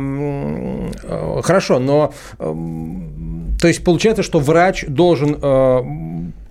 хорошо, 1.42 1.78
но 1.78 2.14
эм, 2.38 3.54
то 3.60 3.68
есть 3.68 3.84
получается, 3.84 4.22
что 4.22 4.40
врач 4.40 4.84
должен 4.88 5.36
э, 5.40 5.80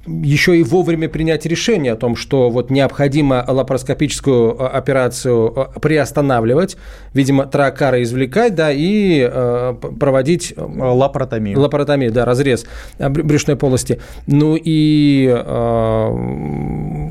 еще 0.05 0.57
и 0.57 0.63
вовремя 0.63 1.07
принять 1.07 1.45
решение 1.45 1.93
о 1.93 1.95
том, 1.95 2.15
что 2.15 2.49
вот 2.49 2.69
необходимо 2.69 3.43
лапароскопическую 3.47 4.51
э, 4.53 4.65
операцию 4.67 5.53
э, 5.55 5.79
приостанавливать, 5.79 6.77
видимо, 7.13 7.45
тракара 7.45 8.01
извлекать, 8.03 8.53
да, 8.55 8.71
и 8.71 9.27
э, 9.31 9.75
проводить 9.99 10.53
э, 10.55 10.61
Лапаротомию. 10.61 11.59
лапаротомию, 11.59 12.11
да, 12.11 12.25
разрез 12.25 12.65
брю- 12.99 13.23
брюшной 13.23 13.55
полости. 13.55 14.01
Ну 14.27 14.57
и 14.61 15.27
э, 15.33 17.02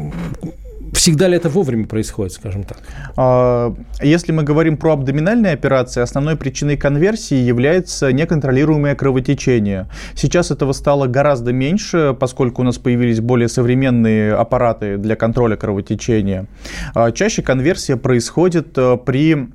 всегда 1.02 1.26
ли 1.26 1.36
это 1.36 1.48
вовремя 1.48 1.86
происходит, 1.86 2.32
скажем 2.32 2.62
так? 2.62 2.78
А, 3.16 3.74
Если 4.00 4.30
мы 4.30 4.44
говорим 4.44 4.76
про 4.76 4.92
абдоминальные 4.92 5.52
операции, 5.52 6.00
основной 6.00 6.36
причиной 6.36 6.76
конверсии 6.76 7.34
является 7.34 8.12
неконтролируемое 8.12 8.94
кровотечение. 8.94 9.88
Сейчас 10.14 10.52
этого 10.52 10.72
стало 10.72 11.08
гораздо 11.08 11.52
меньше, 11.52 12.16
поскольку 12.18 12.62
у 12.62 12.64
нас 12.64 12.78
появились 12.78 13.20
более 13.20 13.48
современные 13.48 14.34
аппараты 14.34 14.96
для 14.96 15.16
контроля 15.16 15.56
кровотечения. 15.56 16.46
А, 16.94 17.10
Чаще 17.10 17.42
конверсия 17.42 17.96
происходит 17.96 18.78
э, 18.78 18.96
при 19.04 19.48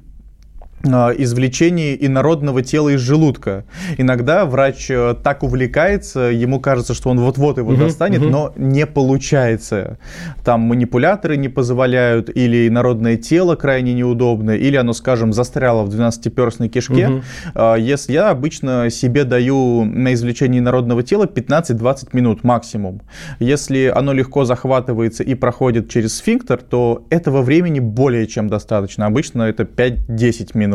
извлечении 0.84 1.98
инородного 2.00 2.62
тела 2.62 2.90
из 2.90 3.00
желудка. 3.00 3.66
Иногда 3.98 4.46
врач 4.46 4.90
э, 4.90 5.16
так 5.24 5.44
увлекается, 5.44 6.20
ему 6.20 6.60
кажется, 6.60 6.94
что 6.94 7.10
он 7.10 7.20
вот-вот 7.20 7.58
его 7.58 7.74
достанет, 7.76 8.22
но 8.22 8.54
не 8.56 8.86
получается. 8.86 9.98
Там 10.46 10.62
манипуляторы 10.62 11.36
не 11.38 11.50
позволяют, 11.50 12.30
или 12.30 12.68
инородное 12.68 13.18
тело 13.18 13.56
крайне 13.56 13.94
неудобно, 13.94 14.52
или 14.52 14.76
оно, 14.76 14.94
скажем, 14.94 15.34
застряло 15.34 15.84
в 15.84 15.90
12-перстной 15.90 16.70
кишке. 16.70 17.24
А, 17.56 17.76
Если 17.76 18.14
я 18.14 18.30
обычно 18.30 18.90
себе 18.90 19.24
даю 19.24 19.84
на 19.84 20.14
извлечение 20.14 20.60
инородного 20.60 21.04
тела 21.04 21.26
15-20 21.26 22.10
минут 22.14 22.44
максимум. 22.44 23.02
Если 23.40 23.92
оно 23.94 24.14
легко 24.14 24.46
захватывается 24.46 25.24
и 25.24 25.34
проходит 25.36 25.90
через 25.90 26.18
сфинктер, 26.18 26.62
то 26.62 27.06
этого 27.10 27.42
времени 27.42 27.80
более 27.80 28.28
чем 28.28 28.48
достаточно. 28.48 29.06
Обычно 29.06 29.44
это 29.44 29.64
5-10 29.64 30.58
минут. 30.58 30.67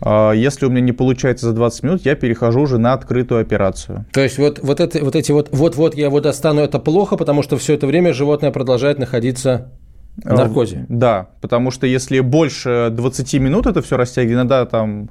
А, 0.00 0.32
Если 0.32 0.66
у 0.66 0.70
меня 0.70 0.80
не 0.80 0.92
получается 0.92 1.46
за 1.46 1.52
20 1.52 1.82
минут, 1.82 2.04
я 2.04 2.14
перехожу 2.14 2.60
уже 2.62 2.78
на 2.78 2.92
открытую 2.92 3.40
операцию. 3.40 4.04
То 4.12 4.20
есть 4.20 4.38
вот, 4.38 4.60
вот, 4.62 4.80
это, 4.80 5.04
вот 5.04 5.16
эти 5.16 5.32
вот, 5.32 5.48
вот-вот 5.52 5.94
я 5.94 6.06
его 6.06 6.20
достану, 6.20 6.60
это 6.60 6.78
плохо, 6.78 7.16
потому 7.16 7.42
что 7.42 7.56
все 7.56 7.74
это 7.74 7.86
время 7.86 8.12
животное 8.12 8.50
продолжает 8.50 8.98
находиться 8.98 9.72
в 10.16 10.32
наркозе. 10.32 10.80
А, 10.82 10.86
Да, 10.88 11.28
потому 11.40 11.70
что 11.70 11.86
если 11.86 12.20
больше 12.20 12.88
20 12.92 13.34
минут 13.34 13.66
это 13.66 13.82
все 13.82 13.96
растягивает, 13.96 14.36
иногда 14.36 14.64
там... 14.66 15.10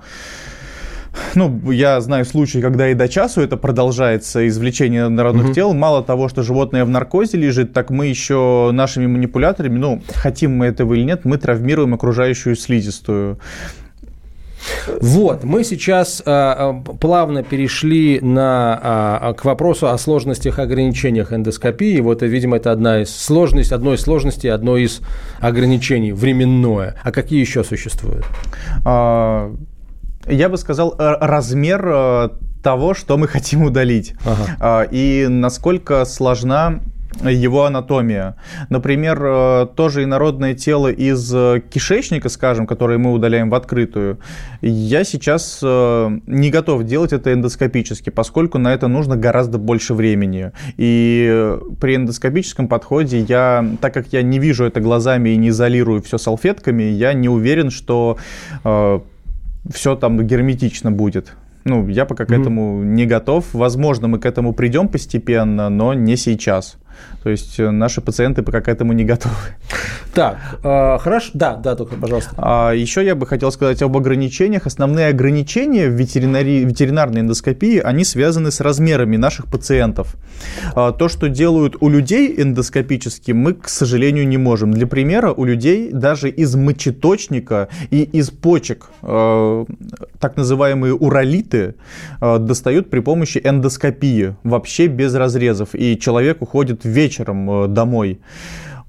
Ну, 1.36 1.72
я 1.72 2.02
знаю 2.02 2.26
случаи, 2.26 2.58
когда 2.58 2.90
и 2.90 2.96
до 2.96 3.08
часу 3.08 3.42
это 3.42 3.56
продолжается, 3.56 4.48
извлечение 4.48 5.10
народных 5.10 5.46
Мгм. 5.46 5.54
тел. 5.54 5.74
Мало 5.74 6.04
того, 6.04 6.28
что 6.28 6.42
животное 6.42 6.86
в 6.86 6.90
наркозе 6.90 7.38
лежит, 7.38 7.72
так 7.72 7.92
мы 7.92 8.08
еще 8.08 8.72
нашими 8.74 9.06
манипуляторами, 9.06 9.78
ну, 9.78 10.02
хотим 10.16 10.58
мы 10.58 10.66
этого 10.68 10.96
или 10.96 11.04
нет, 11.04 11.24
мы 11.24 11.38
травмируем 11.38 11.94
окружающую 11.94 12.56
слизистую. 12.56 13.40
Вот, 15.02 15.44
мы 15.44 15.64
сейчас 15.64 16.22
а, 16.26 16.74
плавно 17.00 17.44
перешли 17.44 18.20
на, 18.22 18.80
а, 18.82 19.34
к 19.34 19.46
вопросу 19.46 19.90
о 19.90 19.98
сложностях 19.98 20.60
и 20.60 20.62
ограничениях 20.62 21.34
эндоскопии. 21.34 22.00
Вот, 22.00 22.22
видимо, 22.22 22.58
это 22.58 22.72
одна 22.72 23.02
из 23.02 23.16
сложностей, 23.16 23.76
одной 23.76 23.96
из 23.96 24.02
сложностей, 24.02 24.52
одно 24.52 24.78
из 24.78 25.02
ограничений 25.40 26.14
временное. 26.14 26.96
А 27.04 27.12
какие 27.12 27.40
еще 27.40 27.64
существуют? 27.64 28.26
А, 28.86 29.54
Я 30.28 30.50
бы 30.50 30.58
сказал, 30.58 30.96
размер 30.98 32.32
того, 32.64 32.94
что 32.94 33.18
мы 33.18 33.28
хотим 33.28 33.64
удалить. 33.64 34.14
Ага. 34.26 34.58
А, 34.60 34.82
И 34.90 35.28
насколько 35.28 36.06
сложна 36.06 36.80
его 37.22 37.66
анатомия. 37.66 38.36
Например, 38.70 39.20
э, 39.24 39.68
тоже 39.76 40.04
инородное 40.04 40.54
тело 40.54 40.92
из 40.92 41.34
э, 41.34 41.62
кишечника, 41.70 42.30
скажем, 42.30 42.68
которое 42.68 42.98
мы 42.98 43.12
удаляем 43.12 43.50
в 43.50 43.56
открытую, 43.56 44.20
я 44.62 45.04
сейчас 45.04 45.60
э, 45.64 46.20
не 46.28 46.50
готов 46.50 46.84
делать 46.84 47.14
это 47.14 47.34
эндоскопически, 47.34 48.10
поскольку 48.10 48.58
на 48.58 48.74
это 48.74 48.88
нужно 48.88 49.16
гораздо 49.16 49.58
больше 49.58 49.94
времени. 49.94 50.52
И 50.78 51.58
при 51.80 51.96
эндоскопическом 51.96 52.68
подходе 52.68 53.20
я, 53.20 53.66
так 53.82 53.94
как 53.94 54.08
я 54.12 54.22
не 54.22 54.40
вижу 54.40 54.66
это 54.66 54.80
глазами 54.80 55.30
и 55.30 55.38
не 55.38 55.50
изолирую 55.50 56.02
все 56.02 56.18
салфетками, 56.18 56.84
я 56.84 57.14
не 57.14 57.30
уверен, 57.30 57.70
что 57.70 58.18
все 58.64 59.96
там 59.96 60.26
герметично 60.26 60.92
будет. 60.92 61.36
Ну, 61.66 61.88
я 61.88 62.06
пока 62.06 62.26
к 62.26 62.30
Мгм. 62.30 62.42
этому 62.42 62.84
не 62.84 63.06
готов. 63.06 63.54
Возможно, 63.54 64.08
мы 64.08 64.20
к 64.20 64.26
этому 64.26 64.54
придем 64.54 64.88
постепенно, 64.88 65.70
но 65.70 65.94
не 65.94 66.18
сейчас. 66.18 66.78
То 67.24 67.30
есть 67.30 67.60
э, 67.60 67.72
наши 67.72 68.02
пациенты 68.02 68.42
пока 68.44 68.62
к 68.62 68.68
этому 68.68 68.94
не 68.94 69.06
готовы. 69.06 69.36
Так, 70.14 70.38
э, 70.64 70.98
хорошо. 71.00 71.32
Да, 71.34 71.56
да, 71.56 71.74
доктор, 71.76 71.98
пожалуйста. 72.00 72.32
А 72.38 72.72
еще 72.72 73.04
я 73.04 73.16
бы 73.16 73.26
хотел 73.26 73.52
сказать 73.52 73.82
об 73.82 73.98
ограничениях. 73.98 74.68
Основные 74.68 75.08
ограничения 75.08 75.88
в 75.88 75.94
ветеринарии, 75.94 76.64
ветеринарной 76.66 77.22
эндоскопии, 77.22 77.80
они 77.80 78.04
связаны 78.04 78.52
с 78.52 78.62
размерами 78.62 79.18
наших 79.18 79.48
пациентов. 79.48 80.16
А, 80.76 80.92
то, 80.92 81.10
что 81.10 81.30
делают 81.30 81.78
у 81.80 81.90
людей 81.90 82.36
эндоскопически, 82.38 83.32
мы, 83.32 83.54
к 83.54 83.70
сожалению, 83.70 84.28
не 84.28 84.38
можем. 84.38 84.72
Для 84.72 84.86
примера, 84.86 85.32
у 85.32 85.46
людей 85.46 85.90
даже 85.92 86.30
из 86.30 86.56
мочеточника 86.56 87.70
и 87.90 88.04
из 88.04 88.30
почек 88.30 88.90
э, 89.02 89.66
так 90.20 90.38
называемые 90.38 90.94
уролиты 90.94 91.76
э, 92.22 92.38
достают 92.38 92.90
при 92.90 93.00
помощи 93.00 93.42
эндоскопии, 93.44 94.36
вообще 94.44 94.88
без 94.88 95.16
разрезов. 95.16 95.70
И 95.74 95.98
человек 95.98 96.42
уходит 96.42 96.83
вечером 96.84 97.66
э, 97.66 97.68
домой. 97.68 98.20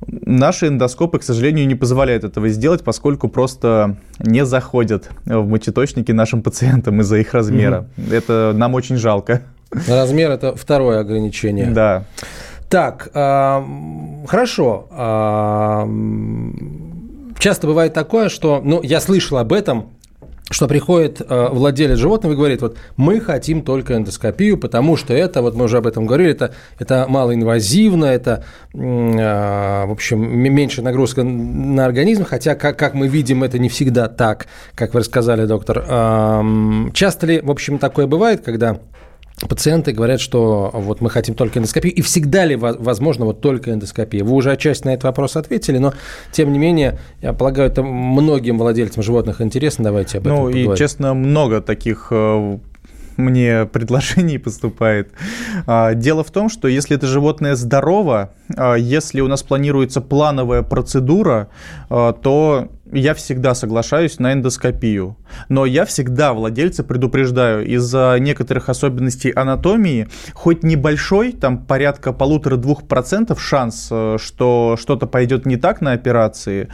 Наши 0.06 0.68
эндоскопы, 0.68 1.18
к 1.18 1.22
сожалению, 1.22 1.66
не 1.66 1.74
позволяют 1.74 2.24
этого 2.24 2.48
сделать, 2.48 2.84
поскольку 2.84 3.28
просто 3.28 3.96
не 4.18 4.44
заходят 4.44 5.08
в 5.24 5.46
мочеточники 5.46 6.12
нашим 6.12 6.42
пациентам 6.42 7.00
из-за 7.00 7.18
их 7.18 7.32
размера. 7.32 7.88
Mm-hmm. 7.96 8.14
Это 8.14 8.52
нам 8.54 8.74
очень 8.74 8.96
жалко. 8.96 9.42
Размер 9.88 10.30
это 10.30 10.54
второе 10.54 11.00
ограничение. 11.00 11.66
Да. 11.66 12.04
Так, 12.68 13.10
э, 13.14 13.62
хорошо. 14.26 14.88
Э, 14.90 15.86
часто 17.38 17.66
бывает 17.66 17.94
такое, 17.94 18.28
что, 18.28 18.60
ну, 18.64 18.82
я 18.82 19.00
слышал 19.00 19.38
об 19.38 19.52
этом, 19.52 19.90
что 20.50 20.68
приходит 20.68 21.20
э, 21.20 21.48
владелец 21.50 21.98
животного 21.98 22.34
и 22.34 22.36
говорит, 22.36 22.60
вот 22.60 22.76
мы 22.96 23.20
хотим 23.20 23.62
только 23.62 23.96
эндоскопию, 23.96 24.58
потому 24.58 24.96
что 24.96 25.14
это, 25.14 25.40
вот 25.40 25.54
мы 25.54 25.64
уже 25.64 25.78
об 25.78 25.86
этом 25.86 26.06
говорили, 26.06 26.32
это, 26.32 26.52
это 26.78 27.06
малоинвазивно, 27.08 28.04
это, 28.04 28.44
э, 28.74 28.76
в 28.76 29.90
общем, 29.90 30.20
меньше 30.20 30.82
нагрузка 30.82 31.22
на 31.22 31.86
организм, 31.86 32.24
хотя, 32.24 32.54
как, 32.54 32.78
как 32.78 32.94
мы 32.94 33.08
видим, 33.08 33.42
это 33.42 33.58
не 33.58 33.68
всегда 33.68 34.08
так, 34.08 34.46
как 34.74 34.92
вы 34.92 35.00
рассказали, 35.00 35.46
доктор. 35.46 35.84
Э, 35.88 36.42
часто 36.92 37.26
ли, 37.26 37.40
в 37.40 37.50
общем, 37.50 37.78
такое 37.78 38.06
бывает, 38.06 38.42
когда 38.44 38.80
пациенты 39.48 39.92
говорят, 39.92 40.20
что 40.20 40.70
вот 40.72 41.00
мы 41.00 41.10
хотим 41.10 41.34
только 41.34 41.58
эндоскопию, 41.58 41.92
и 41.92 42.02
всегда 42.02 42.44
ли 42.44 42.56
возможно 42.56 43.24
вот 43.24 43.40
только 43.40 43.72
эндоскопия? 43.72 44.24
Вы 44.24 44.32
уже 44.32 44.52
отчасти 44.52 44.86
на 44.86 44.90
этот 44.90 45.04
вопрос 45.04 45.36
ответили, 45.36 45.78
но 45.78 45.92
тем 46.32 46.52
не 46.52 46.58
менее, 46.58 46.98
я 47.20 47.32
полагаю, 47.32 47.70
это 47.70 47.82
многим 47.82 48.58
владельцам 48.58 49.02
животных 49.02 49.40
интересно, 49.40 49.84
давайте 49.84 50.18
об 50.18 50.26
этом 50.26 50.36
Ну 50.36 50.44
поговорим. 50.44 50.72
и, 50.72 50.76
честно, 50.76 51.14
много 51.14 51.60
таких 51.60 52.08
э, 52.10 52.58
мне 53.16 53.66
предложений 53.66 54.38
поступает. 54.38 55.12
А, 55.66 55.94
дело 55.94 56.24
в 56.24 56.30
том, 56.30 56.48
что 56.48 56.68
если 56.68 56.96
это 56.96 57.06
животное 57.06 57.54
здорово, 57.54 58.34
а, 58.56 58.74
если 58.74 59.20
у 59.20 59.28
нас 59.28 59.42
планируется 59.42 60.00
плановая 60.00 60.62
процедура, 60.62 61.48
а, 61.88 62.12
то 62.12 62.68
я 62.94 63.14
всегда 63.14 63.54
соглашаюсь 63.54 64.18
на 64.18 64.32
эндоскопию. 64.32 65.16
Но 65.48 65.66
я 65.66 65.84
всегда 65.84 66.32
владельца 66.32 66.84
предупреждаю, 66.84 67.66
из-за 67.66 68.16
некоторых 68.20 68.68
особенностей 68.68 69.30
анатомии, 69.30 70.08
хоть 70.32 70.62
небольшой, 70.62 71.32
там 71.32 71.58
порядка 71.64 72.12
полутора-двух 72.12 72.86
процентов 72.86 73.42
шанс, 73.42 73.88
э, 73.90 74.16
что 74.20 74.76
что-то 74.80 75.06
пойдет 75.06 75.46
не 75.46 75.56
так 75.56 75.80
на 75.80 75.92
операции, 75.92 76.68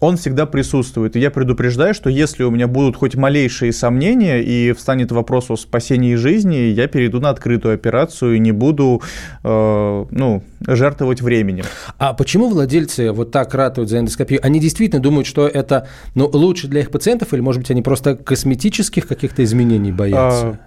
он 0.00 0.16
всегда 0.16 0.46
присутствует. 0.46 1.16
И 1.16 1.20
я 1.20 1.30
предупреждаю, 1.30 1.94
что 1.94 2.10
если 2.10 2.42
у 2.44 2.50
меня 2.50 2.68
будут 2.68 2.96
хоть 2.96 3.14
малейшие 3.14 3.72
сомнения 3.72 4.42
и 4.42 4.72
встанет 4.72 5.10
вопрос 5.12 5.50
о 5.50 5.56
спасении 5.56 6.14
жизни, 6.14 6.56
я 6.56 6.86
перейду 6.86 7.20
на 7.20 7.30
открытую 7.30 7.74
операцию 7.74 8.36
и 8.36 8.38
не 8.38 8.52
буду 8.52 9.02
э, 9.42 10.06
ну, 10.10 10.42
жертвовать 10.66 11.22
временем. 11.22 11.64
А 11.98 12.12
почему 12.12 12.48
владельцы 12.48 13.12
вот 13.12 13.30
так 13.30 13.54
ратуют 13.54 13.88
за 13.88 13.98
эндоскопию? 13.98 14.40
Они 14.42 14.60
действительно 14.60 15.02
думают, 15.02 15.26
что 15.26 15.46
это 15.48 15.88
ну, 16.14 16.28
лучше 16.32 16.68
для 16.68 16.80
их 16.80 16.90
пациентов, 16.90 17.32
или, 17.32 17.40
может 17.40 17.62
быть, 17.62 17.70
они 17.70 17.82
просто 17.82 18.16
косметических 18.16 19.06
каких-то 19.06 19.42
изменений 19.44 19.92
боятся? 19.92 20.58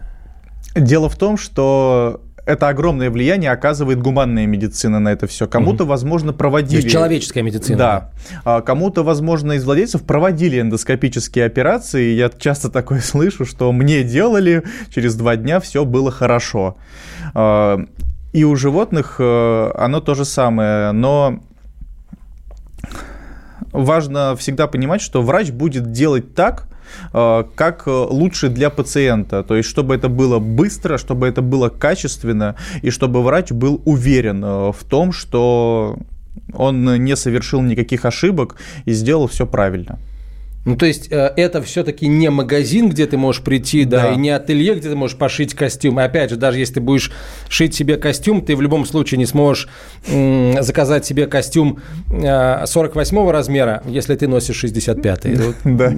А, 0.75 0.79
дело 0.79 1.09
в 1.09 1.17
том, 1.17 1.37
что 1.37 2.21
это 2.45 2.67
огромное 2.67 3.09
влияние 3.09 3.51
оказывает 3.51 4.01
гуманная 4.01 4.45
медицина 4.45 4.99
на 4.99 5.09
это 5.09 5.27
все. 5.27 5.47
Кому-то, 5.47 5.85
возможно, 5.85 6.33
проводили... 6.33 6.81
То 6.81 6.85
есть 6.85 6.93
человеческая 6.93 7.41
медицина. 7.41 7.77
Да. 7.77 8.11
А 8.43 8.61
кому-то, 8.61 9.03
возможно, 9.03 9.53
из 9.53 9.63
владельцев 9.63 10.03
проводили 10.03 10.59
эндоскопические 10.59 11.45
операции. 11.45 12.13
Я 12.13 12.29
часто 12.29 12.69
такое 12.69 12.99
слышу, 13.01 13.45
что 13.45 13.71
мне 13.71 14.03
делали, 14.03 14.63
через 14.93 15.15
два 15.15 15.35
дня 15.35 15.59
все 15.59 15.85
было 15.85 16.11
хорошо. 16.11 16.77
А, 17.33 17.79
и 18.33 18.43
у 18.43 18.55
животных 18.55 19.17
э, 19.19 19.71
оно 19.75 20.01
то 20.01 20.15
же 20.15 20.25
самое, 20.25 20.91
но 20.91 21.39
важно 23.71 24.35
всегда 24.35 24.67
понимать, 24.67 25.01
что 25.01 25.21
врач 25.21 25.51
будет 25.51 25.91
делать 25.91 26.35
так, 26.35 26.67
как 27.11 27.87
лучше 27.87 28.49
для 28.49 28.69
пациента. 28.69 29.43
То 29.43 29.55
есть, 29.55 29.69
чтобы 29.69 29.95
это 29.95 30.09
было 30.09 30.39
быстро, 30.39 30.97
чтобы 30.97 31.27
это 31.27 31.41
было 31.41 31.69
качественно, 31.69 32.55
и 32.81 32.89
чтобы 32.89 33.21
врач 33.23 33.51
был 33.51 33.81
уверен 33.85 34.43
э, 34.43 34.71
в 34.71 34.83
том, 34.89 35.11
что 35.11 35.97
он 36.53 37.03
не 37.03 37.15
совершил 37.15 37.61
никаких 37.61 38.05
ошибок 38.05 38.55
и 38.85 38.93
сделал 38.93 39.27
все 39.27 39.45
правильно. 39.45 39.97
Ну, 40.65 40.77
то 40.77 40.85
есть, 40.85 41.11
э, 41.11 41.33
это 41.35 41.61
все-таки 41.61 42.07
не 42.07 42.29
магазин, 42.29 42.89
где 42.89 43.05
ты 43.05 43.17
можешь 43.17 43.41
прийти, 43.41 43.83
да. 43.83 44.03
да, 44.03 44.11
и 44.13 44.15
не 44.15 44.29
ателье, 44.29 44.75
где 44.75 44.89
ты 44.89 44.95
можешь 44.95 45.17
пошить 45.17 45.53
костюм. 45.53 45.99
И 45.99 46.03
опять 46.03 46.29
же, 46.29 46.37
даже 46.37 46.59
если 46.59 46.75
ты 46.75 46.79
будешь 46.79 47.11
шить 47.49 47.75
себе 47.75 47.97
костюм, 47.97 48.41
ты 48.41 48.55
в 48.55 48.61
любом 48.61 48.85
случае 48.85 49.17
не 49.17 49.25
сможешь 49.25 49.67
заказать 50.05 51.05
себе 51.05 51.27
костюм 51.27 51.79
48 52.09 53.29
размера, 53.29 53.83
если 53.85 54.15
ты 54.15 54.27
носишь 54.27 54.63
65-й. 54.63 55.53
Да. 55.63 55.93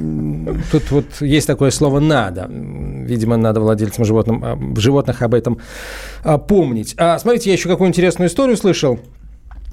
Тут 0.72 0.92
вот 0.92 1.06
есть 1.22 1.48
такое 1.48 1.72
слово 1.72 2.00
«надо». 2.00 2.50
Видимо, 2.50 3.38
надо 3.38 3.60
владельцам 3.60 4.04
животным, 4.04 4.76
животных 4.76 5.22
об 5.22 5.34
этом 5.36 5.60
а, 6.24 6.38
помнить. 6.38 6.96
А, 6.98 7.20
смотрите, 7.20 7.52
я 7.52 7.56
еще 7.56 7.70
какую 7.70 7.90
интересную 7.90 8.30
историю 8.30 8.58
слышал. 8.58 9.00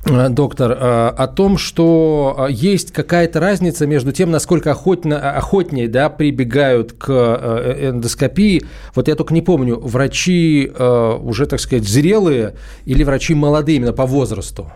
Э, 0.04 0.28
доктор, 0.28 0.72
э, 0.72 1.08
о 1.16 1.26
том, 1.28 1.58
что 1.58 2.46
э, 2.48 2.52
есть 2.52 2.92
какая-то 2.92 3.38
разница 3.38 3.86
между 3.86 4.10
тем, 4.12 4.30
насколько 4.30 4.72
охотно, 4.72 5.30
охотнее 5.30 5.88
да, 5.88 6.10
прибегают 6.10 6.92
к 6.92 7.10
эндоскопии. 7.10 8.62
Вот 8.94 9.06
я 9.08 9.14
только 9.14 9.32
не 9.32 9.42
помню, 9.42 9.78
врачи 9.78 10.70
уже, 10.70 11.46
так 11.46 11.60
сказать, 11.60 11.84
зрелые 11.84 12.54
или 12.84 13.04
врачи 13.04 13.34
молодые 13.34 13.76
именно 13.76 13.92
по 13.92 14.06
возрасту? 14.06 14.70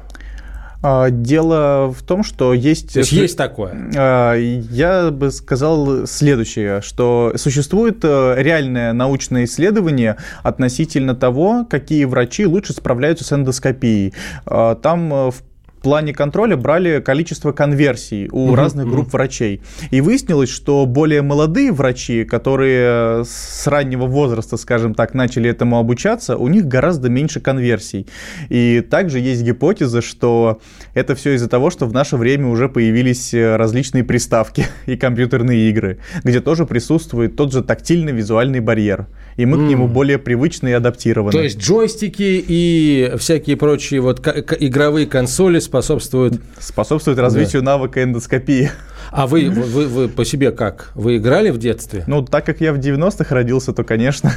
А, 0.82 1.10
дело 1.10 1.92
в 1.96 2.02
том, 2.02 2.22
что 2.22 2.52
есть... 2.52 2.92
То 2.92 3.00
есть 3.00 3.12
есть 3.12 3.36
такое? 3.36 3.90
А, 3.96 4.34
я 4.34 5.10
бы 5.10 5.30
сказал 5.30 6.06
следующее, 6.06 6.80
что 6.82 7.32
существует 7.36 7.98
э, 8.02 8.34
реальное 8.38 8.92
научное 8.92 9.44
исследование 9.44 10.16
относительно 10.42 11.14
того, 11.14 11.66
какие 11.68 12.04
врачи 12.04 12.46
лучше 12.46 12.72
справляются 12.72 13.24
с 13.24 13.32
эндоскопией. 13.32 14.14
А, 14.46 14.74
там 14.74 15.12
э, 15.12 15.30
в 15.30 15.42
плане 15.86 16.12
контроля 16.12 16.56
брали 16.56 17.00
количество 17.00 17.52
конверсий 17.52 18.28
у 18.32 18.46
угу, 18.48 18.54
разных 18.56 18.88
групп 18.88 19.06
угу. 19.06 19.12
врачей. 19.12 19.62
И 19.92 20.00
выяснилось, 20.00 20.48
что 20.48 20.84
более 20.84 21.22
молодые 21.22 21.70
врачи, 21.70 22.24
которые 22.24 23.24
с 23.24 23.64
раннего 23.68 24.06
возраста, 24.06 24.56
скажем 24.56 24.96
так, 24.96 25.14
начали 25.14 25.48
этому 25.48 25.78
обучаться, 25.78 26.36
у 26.36 26.48
них 26.48 26.66
гораздо 26.66 27.08
меньше 27.08 27.38
конверсий. 27.38 28.08
И 28.48 28.80
также 28.80 29.20
есть 29.20 29.44
гипотеза, 29.44 30.02
что 30.02 30.60
это 30.94 31.14
все 31.14 31.34
из-за 31.34 31.48
того, 31.48 31.70
что 31.70 31.86
в 31.86 31.92
наше 31.92 32.16
время 32.16 32.48
уже 32.48 32.68
появились 32.68 33.32
э, 33.32 33.54
различные 33.54 34.02
приставки 34.02 34.66
и 34.86 34.96
компьютерные 34.96 35.70
игры, 35.70 35.98
где 36.24 36.40
тоже 36.40 36.66
присутствует 36.66 37.36
тот 37.36 37.52
же 37.52 37.62
тактильный 37.62 38.12
визуальный 38.12 38.58
барьер. 38.58 39.06
И 39.36 39.44
мы 39.44 39.58
mm. 39.58 39.66
к 39.66 39.70
нему 39.70 39.88
более 39.88 40.18
привычны 40.18 40.70
и 40.70 40.72
адаптированы. 40.72 41.32
То 41.32 41.42
есть 41.42 41.58
джойстики 41.58 42.44
и 42.46 43.12
всякие 43.18 43.56
прочие 43.56 44.00
вот 44.00 44.26
игровые 44.60 45.06
консоли 45.06 45.58
способствуют... 45.58 46.40
Способствуют 46.58 47.18
развитию 47.18 47.62
да. 47.62 47.72
навыка 47.72 48.02
эндоскопии. 48.02 48.70
А 49.10 49.26
вы, 49.26 49.50
вы, 49.50 49.62
вы, 49.62 49.86
вы 49.86 50.08
по 50.08 50.24
себе 50.24 50.52
как? 50.52 50.90
Вы 50.94 51.18
играли 51.18 51.50
в 51.50 51.58
детстве? 51.58 52.04
Ну, 52.06 52.24
так 52.24 52.46
как 52.46 52.60
я 52.60 52.72
в 52.72 52.78
90-х 52.78 53.34
родился, 53.34 53.72
то, 53.72 53.84
конечно. 53.84 54.32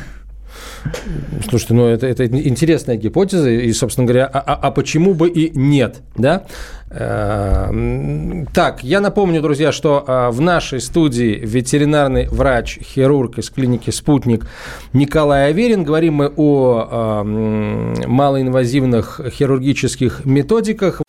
Слушайте, 1.50 1.74
ну 1.74 1.88
это, 1.88 2.08
это 2.08 2.26
интересная 2.26 2.96
гипотеза, 2.96 3.50
и, 3.50 3.72
собственно 3.74 4.08
говоря, 4.08 4.26
а, 4.26 4.40
а, 4.40 4.56
а 4.56 4.72
почему 4.72 5.14
бы 5.14 5.30
и 5.30 5.52
нет, 5.58 6.02
да? 6.16 6.46
Э, 6.92 8.46
так, 8.54 8.84
я 8.84 9.00
напомню, 9.00 9.42
друзья, 9.42 9.72
что 9.72 10.04
э, 10.06 10.30
в 10.32 10.42
нашей 10.42 10.82
студии 10.82 11.40
ветеринарный 11.44 12.28
врач, 12.28 12.80
хирург 12.82 13.38
из 13.38 13.50
клиники 13.50 13.92
«Спутник» 13.92 14.48
Николай 14.94 15.50
Аверин. 15.50 15.84
Говорим 15.84 16.16
мы 16.16 16.32
о 16.36 17.24
э, 17.24 18.08
малоинвазивных 18.08 19.22
хирургических 19.32 20.26
методиках. 20.26 21.02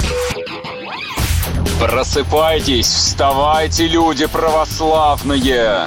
Просыпайтесь, 1.80 2.86
вставайте, 2.86 3.86
люди 3.86 4.26
православные! 4.26 5.86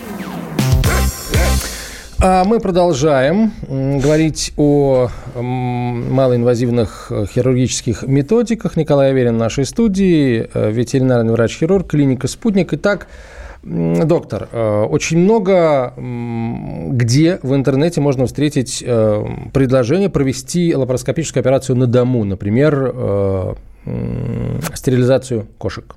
А 2.23 2.43
мы 2.43 2.59
продолжаем 2.59 3.51
говорить 3.67 4.53
о 4.55 5.07
малоинвазивных 5.33 7.07
э, 7.09 7.25
хирургических 7.25 8.03
методиках. 8.03 8.77
Николай 8.77 9.09
Аверин 9.09 9.37
в 9.37 9.39
нашей 9.39 9.65
студии, 9.65 10.47
э, 10.53 10.71
ветеринарный 10.71 11.33
врач-хирург, 11.33 11.87
клиника 11.87 12.27
«Спутник». 12.27 12.73
Итак, 12.73 13.07
доктор, 13.63 14.49
э, 14.51 14.83
очень 14.83 15.17
много 15.17 15.93
где 15.97 17.39
в 17.41 17.55
интернете 17.55 18.01
можно 18.01 18.27
встретить 18.27 18.85
предложение 19.51 20.11
провести 20.11 20.75
лапароскопическую 20.75 21.41
операцию 21.41 21.75
на 21.75 21.87
дому, 21.87 22.23
например, 22.23 23.55
стерилизацию 24.75 25.47
кошек. 25.57 25.95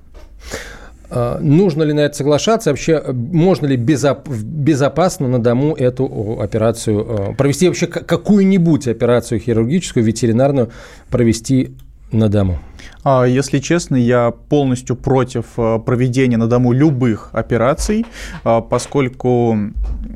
А, 1.15 1.39
Нужно 1.41 1.85
ли 1.85 1.93
на 1.93 2.01
это 2.01 2.17
соглашаться? 2.17 2.71
Вообще, 2.71 3.01
э, 3.05 3.13
можно 3.13 3.67
ли 3.67 3.77
безоп- 3.77 4.29
безопасно 4.29 5.29
на 5.29 5.39
дому 5.39 5.75
эту 5.75 6.39
операцию 6.41 7.07
э, 7.09 7.35
провести? 7.37 7.69
Вообще, 7.69 7.87
какую-нибудь 7.87 8.89
операцию 8.89 9.39
хирургическую, 9.39 10.05
ветеринарную 10.05 10.71
провести 11.11 11.77
на 12.11 12.29
дому? 12.29 12.59
А, 13.05 13.25
Если 13.27 13.61
честно, 13.61 13.95
я 13.95 14.33
полностью 14.33 14.97
против 14.97 15.45
э, 15.57 15.79
проведения 15.79 16.37
на 16.37 16.49
дому 16.49 16.73
любых 16.73 17.31
операций, 17.33 18.07
а, 18.43 18.61
поскольку 18.61 19.57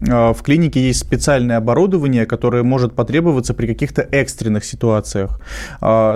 в 0.01 0.42
клинике 0.44 0.80
есть 0.80 1.01
специальное 1.01 1.57
оборудование, 1.57 2.24
которое 2.24 2.62
может 2.62 2.92
потребоваться 2.94 3.53
при 3.53 3.66
каких-то 3.66 4.03
экстренных 4.03 4.64
ситуациях. 4.64 5.40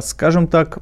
Скажем 0.03 0.47
так, 0.47 0.78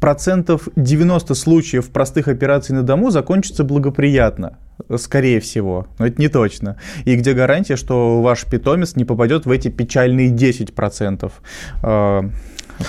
процентов 0.00 0.68
90 0.76 1.34
случаев 1.34 1.90
простых 1.90 2.28
операций 2.28 2.74
на 2.74 2.82
дому 2.82 3.10
закончатся 3.10 3.64
благоприятно. 3.64 4.58
Скорее 4.96 5.40
всего, 5.40 5.88
но 5.98 6.06
это 6.06 6.20
не 6.20 6.28
точно. 6.28 6.76
И 7.04 7.16
где 7.16 7.32
гарантия, 7.32 7.76
что 7.76 8.22
ваш 8.22 8.44
питомец 8.44 8.94
не 8.94 9.04
попадет 9.04 9.44
в 9.44 9.50
эти 9.50 9.68
печальные 9.68 10.30
10%? 10.30 11.32
А, 11.82 12.30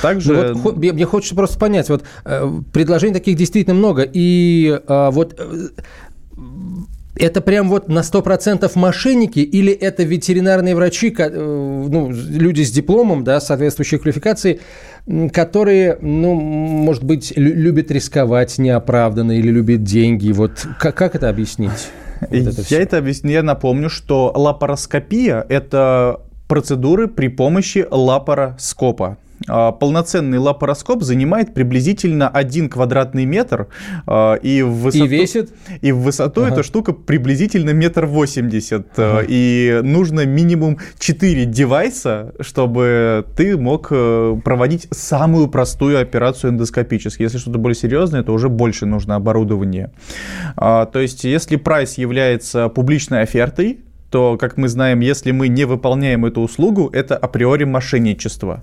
Также... 0.02 0.54
Ну 0.54 0.60
вот 0.60 0.78
мне, 0.78 1.06
хочется 1.06 1.36
просто 1.36 1.58
понять, 1.58 1.90
вот 1.90 2.04
э, 2.26 2.48
предложений 2.72 3.14
таких 3.14 3.38
действительно 3.38 3.76
много, 3.76 4.04
и 4.04 4.80
э, 4.88 5.10
вот 5.12 5.36
э, 5.40 5.70
это 7.20 7.42
прям 7.42 7.70
вот 7.70 7.90
на 7.90 8.00
100% 8.00 8.72
мошенники 8.76 9.40
или 9.40 9.72
это 9.74 10.04
ветеринарные 10.04 10.76
врачи, 10.76 11.14
э, 11.18 11.30
ну, 11.30 12.12
люди 12.12 12.62
с 12.64 12.72
дипломом, 12.72 13.24
да, 13.24 13.40
соответствующей 13.42 13.98
квалификации, 13.98 14.60
которые, 15.34 15.98
ну, 16.02 16.34
может 16.34 17.04
быть, 17.04 17.34
лю- 17.36 17.54
любят 17.56 17.92
рисковать 17.92 18.58
неоправданно 18.58 19.34
или 19.34 19.50
любят 19.50 19.84
деньги. 19.84 20.32
Вот 20.32 20.66
как, 20.80 20.96
как 20.96 21.16
это 21.16 21.30
объяснить? 21.30 21.90
Вот 22.22 22.32
это 22.32 22.50
я 22.50 22.64
всё. 22.64 22.80
это 22.80 22.98
объясню. 22.98 23.32
Я 23.32 23.44
напомню, 23.44 23.90
что 23.90 24.32
лапароскопия– 24.36 25.46
это 25.50 26.22
процедуры 26.48 27.08
при 27.08 27.28
помощи 27.28 27.86
лапароскопа. 27.90 29.18
А, 29.48 29.72
Полноценный 29.72 30.38
лапароскоп 30.38 31.02
занимает 31.04 31.54
приблизительно 31.54 32.28
1 32.28 32.70
квадратный 32.70 33.26
метр, 33.26 33.68
а, 34.06 34.36
и 34.36 34.62
в 34.62 34.72
высоту, 34.82 35.06
И 35.06 35.08
весит? 35.08 35.52
и 35.82 35.92
в 35.92 36.00
высоту 36.00 36.42
Ага. 36.44 36.54
эта 36.54 36.64
штука 36.64 36.92
приблизительно 36.94 37.70
метр 37.72 38.06
восемьдесят. 38.06 38.88
а, 38.98 39.20
Ага. 39.20 39.26
И 39.30 39.80
нужно 39.84 40.26
минимум 40.26 40.78
4 41.00 41.46
девайса, 41.46 42.34
чтобы 42.42 43.26
ты 43.38 43.58
мог 43.58 43.88
э, 43.92 44.38
проводить 44.44 44.88
самую 44.92 45.48
простую 45.48 46.02
операцию 46.02 46.52
эндоскопически. 46.52 47.22
Если 47.22 47.38
что-то 47.38 47.60
более 47.60 47.76
серьезное, 47.76 48.24
то 48.24 48.34
уже 48.34 48.50
больше 48.50 48.86
нужно 48.86 49.16
оборудование. 49.16 49.92
То 50.58 50.90
есть, 50.96 51.24
если 51.24 51.56
прайс 51.56 51.98
является 51.98 52.68
публичной 52.70 53.22
офертой, 53.22 53.80
то, 54.10 54.38
как 54.38 54.58
мы 54.58 54.68
знаем, 54.70 55.02
если 55.02 55.32
мы 55.32 55.48
не 55.48 55.66
выполняем 55.66 56.26
эту 56.26 56.42
услугу, 56.42 56.90
это 56.92 57.16
априори 57.16 57.64
мошенничество. 57.66 58.62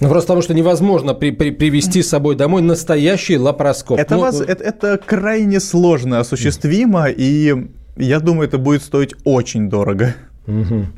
Ну, 0.00 0.08
просто 0.08 0.26
потому 0.28 0.42
что 0.42 0.54
невозможно 0.54 1.14
при- 1.14 1.30
при- 1.30 1.50
привезти 1.52 2.02
с 2.02 2.08
собой 2.08 2.36
домой 2.36 2.62
настоящий 2.62 3.38
лапароскоп. 3.38 3.98
Это, 3.98 4.16
Ну, 4.16 4.20
воз- 4.20 4.40
это, 4.40 4.62
это 4.64 4.98
крайне 4.98 5.60
сложно 5.60 6.20
осуществимо, 6.20 7.06
и 7.08 7.68
я 7.96 8.20
думаю, 8.20 8.48
это 8.48 8.58
будет 8.58 8.82
стоить 8.82 9.14
очень 9.24 9.68
дорого. 9.70 10.14
мгм. 10.46 10.92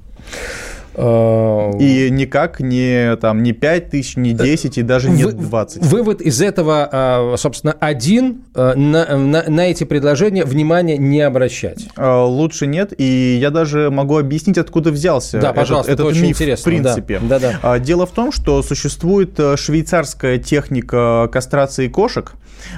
А, 1.01 1.71
И 1.79 2.11
никак 2.11 2.61
не, 2.61 3.17
там, 3.17 3.43
не 3.43 3.53
5 3.53 3.91
тысяч, 3.91 4.17
не 4.17 4.33
10 4.33 4.79
и 4.79 4.83
даже 4.83 5.11
не 5.11 5.25
Вы- 5.25 5.33
20. 5.33 5.85
Вывод 5.85 6.21
из 6.21 6.43
этого, 6.43 6.89
а, 6.91 7.35
собственно, 7.37 7.73
один. 7.79 8.43
На, 8.55 8.75
на- 8.75 9.45
на 9.49 9.71
эти 9.71 9.85
предложения 9.85 10.45
внимания 10.45 10.99
не 10.99 11.21
обращать. 11.21 11.87
Лучше 11.97 12.67
нет, 12.67 12.93
и 12.99 13.39
я 13.41 13.51
даже 13.51 13.91
могу 13.91 14.19
объяснить, 14.19 14.59
откуда 14.59 14.91
взялся 14.91 15.39
Да, 15.39 15.49
этот, 15.49 15.57
пожалуйста, 15.57 15.93
это 15.93 16.03
этот 16.03 16.13
очень 16.17 16.27
миф 16.27 16.31
интересно, 16.37 16.63
в 16.63 16.65
принципе. 16.65 17.21
да, 17.23 17.39
да, 17.39 17.53
да. 17.63 17.79
Дело 17.79 18.07
в 18.07 18.11
том, 18.11 18.33
что 18.33 18.63
существует 18.63 19.39
э, 19.39 19.57
швейцарская 19.57 20.39
техника 20.39 21.29
кастрации 21.31 21.89
кошек 21.89 22.33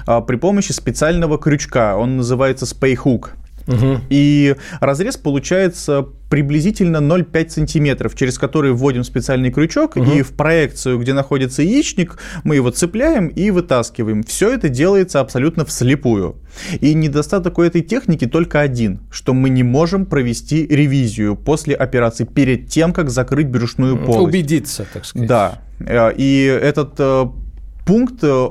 а, 0.06 0.20
при 0.20 0.36
помощи 0.36 0.72
специального 0.72 1.38
крючка. 1.38 1.96
Он 1.96 2.18
называется 2.18 2.66
спейхук. 2.66 3.32
И 4.10 4.56
разрез 4.80 5.16
получается 5.16 6.06
приблизительно 6.28 6.98
0,5 6.98 7.48
сантиметров, 7.48 8.14
через 8.14 8.38
который 8.38 8.72
вводим 8.72 9.02
специальный 9.04 9.50
крючок, 9.50 9.96
и 9.96 10.22
в 10.22 10.32
проекцию, 10.32 10.98
где 10.98 11.12
находится 11.12 11.62
яичник, 11.62 12.18
мы 12.44 12.54
его 12.54 12.70
цепляем 12.70 13.26
и 13.28 13.50
вытаскиваем. 13.50 14.22
Все 14.22 14.54
это 14.54 14.68
делается 14.68 15.20
абсолютно 15.20 15.64
вслепую. 15.64 16.36
И 16.80 16.94
недостаток 16.94 17.58
у 17.58 17.62
этой 17.62 17.82
техники 17.82 18.26
только 18.26 18.60
один, 18.60 19.00
что 19.10 19.34
мы 19.34 19.50
не 19.50 19.62
можем 19.62 20.06
провести 20.06 20.66
ревизию 20.66 21.36
после 21.36 21.74
операции 21.74 22.24
перед 22.24 22.68
тем, 22.68 22.92
как 22.92 23.10
закрыть 23.10 23.48
брюшную 23.48 23.96
полость. 23.96 24.28
Убедиться, 24.28 24.86
так 24.92 25.04
сказать. 25.04 25.28
Да. 25.28 25.58
Э, 25.80 26.12
И 26.16 26.44
этот 26.44 26.94
э, 26.98 27.26
пункт, 27.84 28.22
э, 28.22 28.48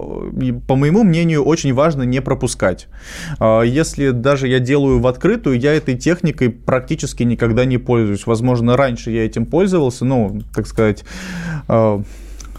по 0.67 0.75
моему 0.75 1.03
мнению, 1.03 1.43
очень 1.43 1.73
важно 1.73 2.03
не 2.03 2.21
пропускать. 2.21 2.87
А, 3.39 3.61
Если 3.61 4.11
даже 4.11 4.47
я 4.47 4.59
делаю 4.59 4.99
в 4.99 5.07
открытую, 5.07 5.59
я 5.59 5.73
этой 5.73 5.95
техникой 5.95 6.49
практически 6.49 7.23
никогда 7.23 7.65
не 7.65 7.77
пользуюсь. 7.77 8.25
Возможно, 8.25 8.77
раньше 8.77 9.11
я 9.11 9.25
этим 9.25 9.45
пользовался, 9.45 10.05
ну, 10.05 10.41
так 10.53 10.67
сказать, 10.67 11.03
э, 11.67 12.03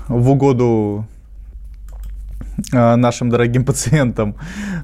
в 0.09 0.31
угоду 0.31 1.07
нашим 2.72 3.30
дорогим 3.30 3.64
пациентам. 3.64 4.36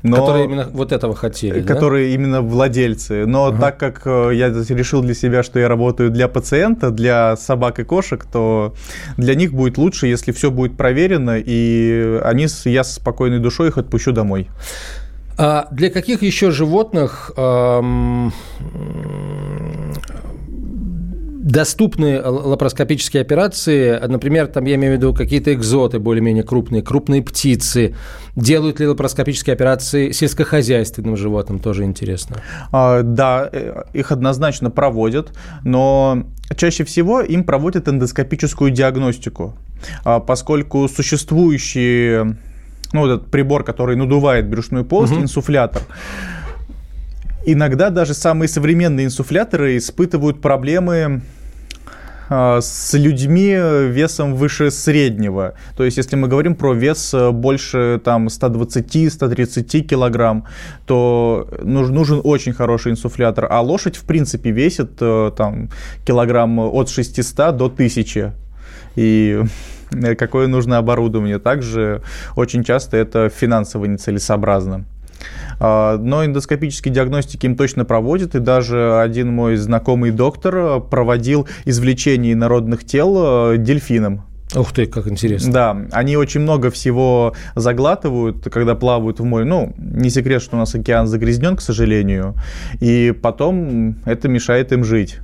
Но... 0.02 0.16
Которые 0.16 0.44
именно 0.44 0.68
вот 0.72 0.92
этого 0.92 1.14
хотели. 1.14 1.60
да? 1.60 1.74
которые 1.74 2.14
именно 2.14 2.42
владельцы. 2.42 3.26
Но 3.26 3.56
так 3.56 3.78
как 3.78 4.02
э, 4.04 4.30
я 4.34 4.48
решил 4.48 5.02
для 5.02 5.14
себя, 5.14 5.42
что 5.42 5.58
я 5.58 5.68
работаю 5.68 6.10
для 6.10 6.28
пациента, 6.28 6.90
для 6.90 7.36
собак 7.36 7.78
и 7.80 7.84
кошек, 7.84 8.24
то 8.30 8.74
для 9.16 9.34
них 9.34 9.52
будет 9.52 9.78
лучше, 9.78 10.06
если 10.06 10.32
все 10.32 10.50
будет 10.50 10.76
проверено, 10.76 11.38
и 11.38 12.20
они, 12.24 12.46
я 12.64 12.84
с 12.84 12.94
спокойной 12.94 13.38
душой 13.38 13.68
их 13.68 13.78
отпущу 13.78 14.12
домой. 14.12 14.48
А 15.38 15.68
для 15.70 15.90
каких 15.90 16.22
еще 16.22 16.50
животных 16.50 17.30
ам, 17.36 18.32
доступны 21.46 22.20
лапароскопические 22.20 23.20
операции? 23.20 23.98
Например, 24.04 24.48
там 24.48 24.64
я 24.64 24.74
имею 24.74 24.94
в 24.94 24.96
виду 24.96 25.14
какие-то 25.14 25.54
экзоты 25.54 26.00
более-менее 26.00 26.42
крупные, 26.42 26.82
крупные 26.82 27.22
птицы. 27.22 27.94
Делают 28.34 28.80
ли 28.80 28.88
лапароскопические 28.88 29.54
операции 29.54 30.10
сельскохозяйственным 30.10 31.16
животным? 31.16 31.60
Тоже 31.60 31.84
интересно. 31.84 32.36
А, 32.72 33.02
Да, 33.02 33.48
э, 33.52 33.84
их 33.92 34.10
однозначно 34.10 34.70
проводят, 34.70 35.32
но 35.62 36.24
чаще 36.56 36.84
всего 36.84 37.20
им 37.20 37.44
проводят 37.44 37.88
эндоскопическую 37.88 38.72
диагностику, 38.72 39.54
А, 40.04 40.18
поскольку 40.18 40.88
существующие, 40.88 42.36
ну, 42.92 43.06
этот 43.06 43.30
прибор, 43.30 43.62
который 43.62 43.94
надувает 43.94 44.48
брюшную 44.48 44.84
полость, 44.84 45.12
инсуфлятор, 45.12 45.82
Иногда 47.48 47.90
даже 47.90 48.12
самые 48.12 48.48
современные 48.48 49.06
инсуфляторы 49.06 49.76
испытывают 49.76 50.40
проблемы 50.40 51.22
с 52.28 52.94
людьми 52.94 53.50
весом 53.88 54.34
выше 54.34 54.70
среднего. 54.70 55.54
То 55.76 55.84
есть, 55.84 55.96
если 55.96 56.16
мы 56.16 56.28
говорим 56.28 56.54
про 56.54 56.72
вес 56.74 57.14
э, 57.14 57.30
больше 57.30 58.00
там 58.04 58.26
120-130 58.26 59.80
килограмм, 59.80 60.44
то 60.86 61.48
нужен 61.62 62.20
очень 62.24 62.52
хороший 62.52 62.92
инсуфлятор. 62.92 63.46
А 63.50 63.60
лошадь, 63.60 63.96
в 63.96 64.04
принципе, 64.04 64.50
весит 64.50 64.92
э, 65.00 65.30
там 65.36 65.70
килограмм 66.04 66.58
от 66.58 66.88
600 66.88 67.56
до 67.56 67.66
1000. 67.66 68.32
И 68.96 69.42
э, 69.92 70.14
какое 70.14 70.46
нужно 70.46 70.78
оборудование. 70.78 71.38
Также 71.38 72.02
очень 72.34 72.64
часто 72.64 72.96
это 72.96 73.28
финансово 73.28 73.84
нецелесообразно. 73.86 74.84
А, 75.58 75.96
но 75.98 76.24
эндоскопические 76.24 76.92
диагностики 76.92 77.46
им 77.46 77.56
точно 77.56 77.84
проводят, 77.84 78.34
и 78.34 78.40
даже 78.40 78.98
один 79.00 79.32
мой 79.32 79.56
знакомый 79.56 80.10
доктор 80.10 80.80
проводил 80.80 81.48
извлечение 81.64 82.36
народных 82.36 82.84
тел 82.84 83.52
э, 83.52 83.56
дельфином. 83.58 84.24
Ух 84.54 84.72
ты, 84.72 84.86
как 84.86 85.08
интересно. 85.08 85.52
Да, 85.52 85.76
они 85.90 86.16
очень 86.16 86.40
много 86.40 86.70
всего 86.70 87.34
заглатывают, 87.56 88.48
когда 88.50 88.74
плавают 88.76 89.18
в 89.18 89.24
море. 89.24 89.44
Ну, 89.44 89.74
не 89.76 90.08
секрет, 90.08 90.40
что 90.40 90.56
у 90.56 90.58
нас 90.58 90.74
океан 90.74 91.08
загрязнен, 91.08 91.56
к 91.56 91.60
сожалению, 91.60 92.34
и 92.80 93.12
потом 93.20 93.96
это 94.04 94.28
мешает 94.28 94.72
им 94.72 94.84
жить. 94.84 95.18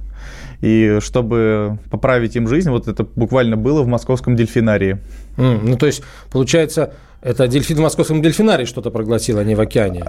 И 0.63 0.99
чтобы 1.01 1.79
поправить 1.91 2.37
им 2.37 2.49
жизнь, 2.49 2.71
вот 2.71 2.89
это 2.89 3.05
буквально 3.05 3.57
было 3.57 3.83
в 3.83 3.89
московском 3.89 4.37
дельфинарии. 4.37 4.99
Mm, 5.37 5.61
ну, 5.63 5.77
то 5.77 5.87
есть, 5.87 6.03
получается, 6.31 6.95
это 7.21 7.49
дельфин 7.49 7.77
в 7.79 7.81
московском 7.81 8.23
дельфинарии 8.23 8.65
что-то 8.65 8.91
проглотил, 8.91 9.39
а 9.39 9.45
не 9.45 9.55
в 9.55 9.61
океане. 9.61 10.05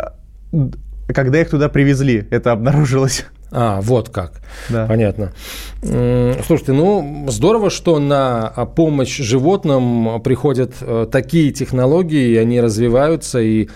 Когда 1.08 1.42
их 1.42 1.50
туда 1.50 1.70
привезли, 1.70 2.28
это 2.30 2.52
обнаружилось. 2.52 3.26
А, 3.52 3.82
вот 3.82 4.10
как. 4.10 4.42
Да. 4.70 4.88
Понятно. 4.88 5.34
Слушайте, 5.82 6.74
ну, 6.74 7.26
здорово, 7.30 7.70
что 7.70 8.00
на 8.00 8.50
помощь 8.76 9.18
животным 9.18 10.22
приходят 10.24 10.74
э, 10.82 11.08
такие 11.12 11.52
технологии, 11.52 12.30
и 12.30 12.38
они 12.38 12.62
развиваются, 12.62 13.40
и 13.40 13.70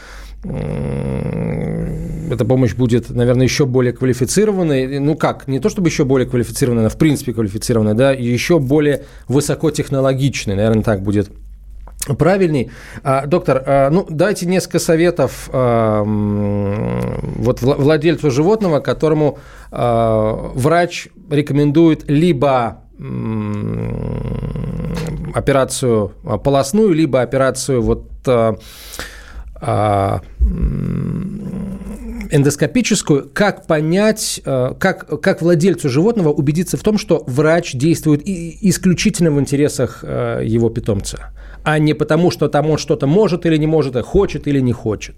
эта 2.28 2.46
помощь 2.46 2.76
будет, 2.76 3.10
наверное, 3.10 3.44
еще 3.44 3.66
более 3.66 3.94
квалифицированной. 3.94 5.00
Ну 5.00 5.16
как, 5.16 5.48
не 5.48 5.60
то 5.60 5.70
чтобы 5.70 5.90
еще 5.90 6.06
более 6.06 6.28
квалифицированной, 6.28 6.84
она 6.84 6.90
в 6.90 6.98
принципе 6.98 7.34
квалифицированная, 7.34 7.94
да, 7.94 8.12
еще 8.12 8.60
более 8.60 9.04
высокотехнологичной, 9.28 10.56
наверное, 10.56 10.84
так 10.84 11.02
будет 11.02 11.30
правильней. 12.16 12.72
А, 13.04 13.26
доктор, 13.26 13.64
а, 13.66 13.90
ну 13.90 14.06
дайте 14.10 14.46
несколько 14.46 14.80
советов 14.80 15.50
а, 15.52 16.04
вот 16.04 17.62
владельцу 17.62 18.32
животного, 18.32 18.80
которому 18.80 19.40
врач 19.70 21.10
рекомендует 21.30 22.10
либо 22.10 22.84
операцию 25.34 26.14
полостную, 26.44 26.94
либо 26.94 27.22
операцию 27.22 27.82
вот 27.82 28.04
эндоскопическую, 32.32 33.30
как 33.34 33.68
понять, 33.68 34.42
как, 34.44 35.22
как 35.22 35.42
владельцу 35.42 35.90
животного 35.90 36.30
убедиться 36.30 36.78
в 36.78 36.82
том, 36.82 36.98
что 36.98 37.24
врач 37.28 37.74
действует 37.74 38.22
исключительно 38.26 39.32
в 39.32 39.40
интересах 39.40 40.04
его 40.04 40.70
питомца? 40.70 41.32
а 41.68 41.80
не 41.80 41.94
потому, 41.94 42.32
что 42.32 42.48
там 42.48 42.70
он 42.70 42.78
что-то 42.78 43.08
может 43.08 43.46
или 43.46 43.58
не 43.58 43.68
может, 43.68 43.98
а 43.98 44.02
хочет 44.02 44.48
или 44.48 44.62
не 44.62 44.72
хочет? 44.72 45.16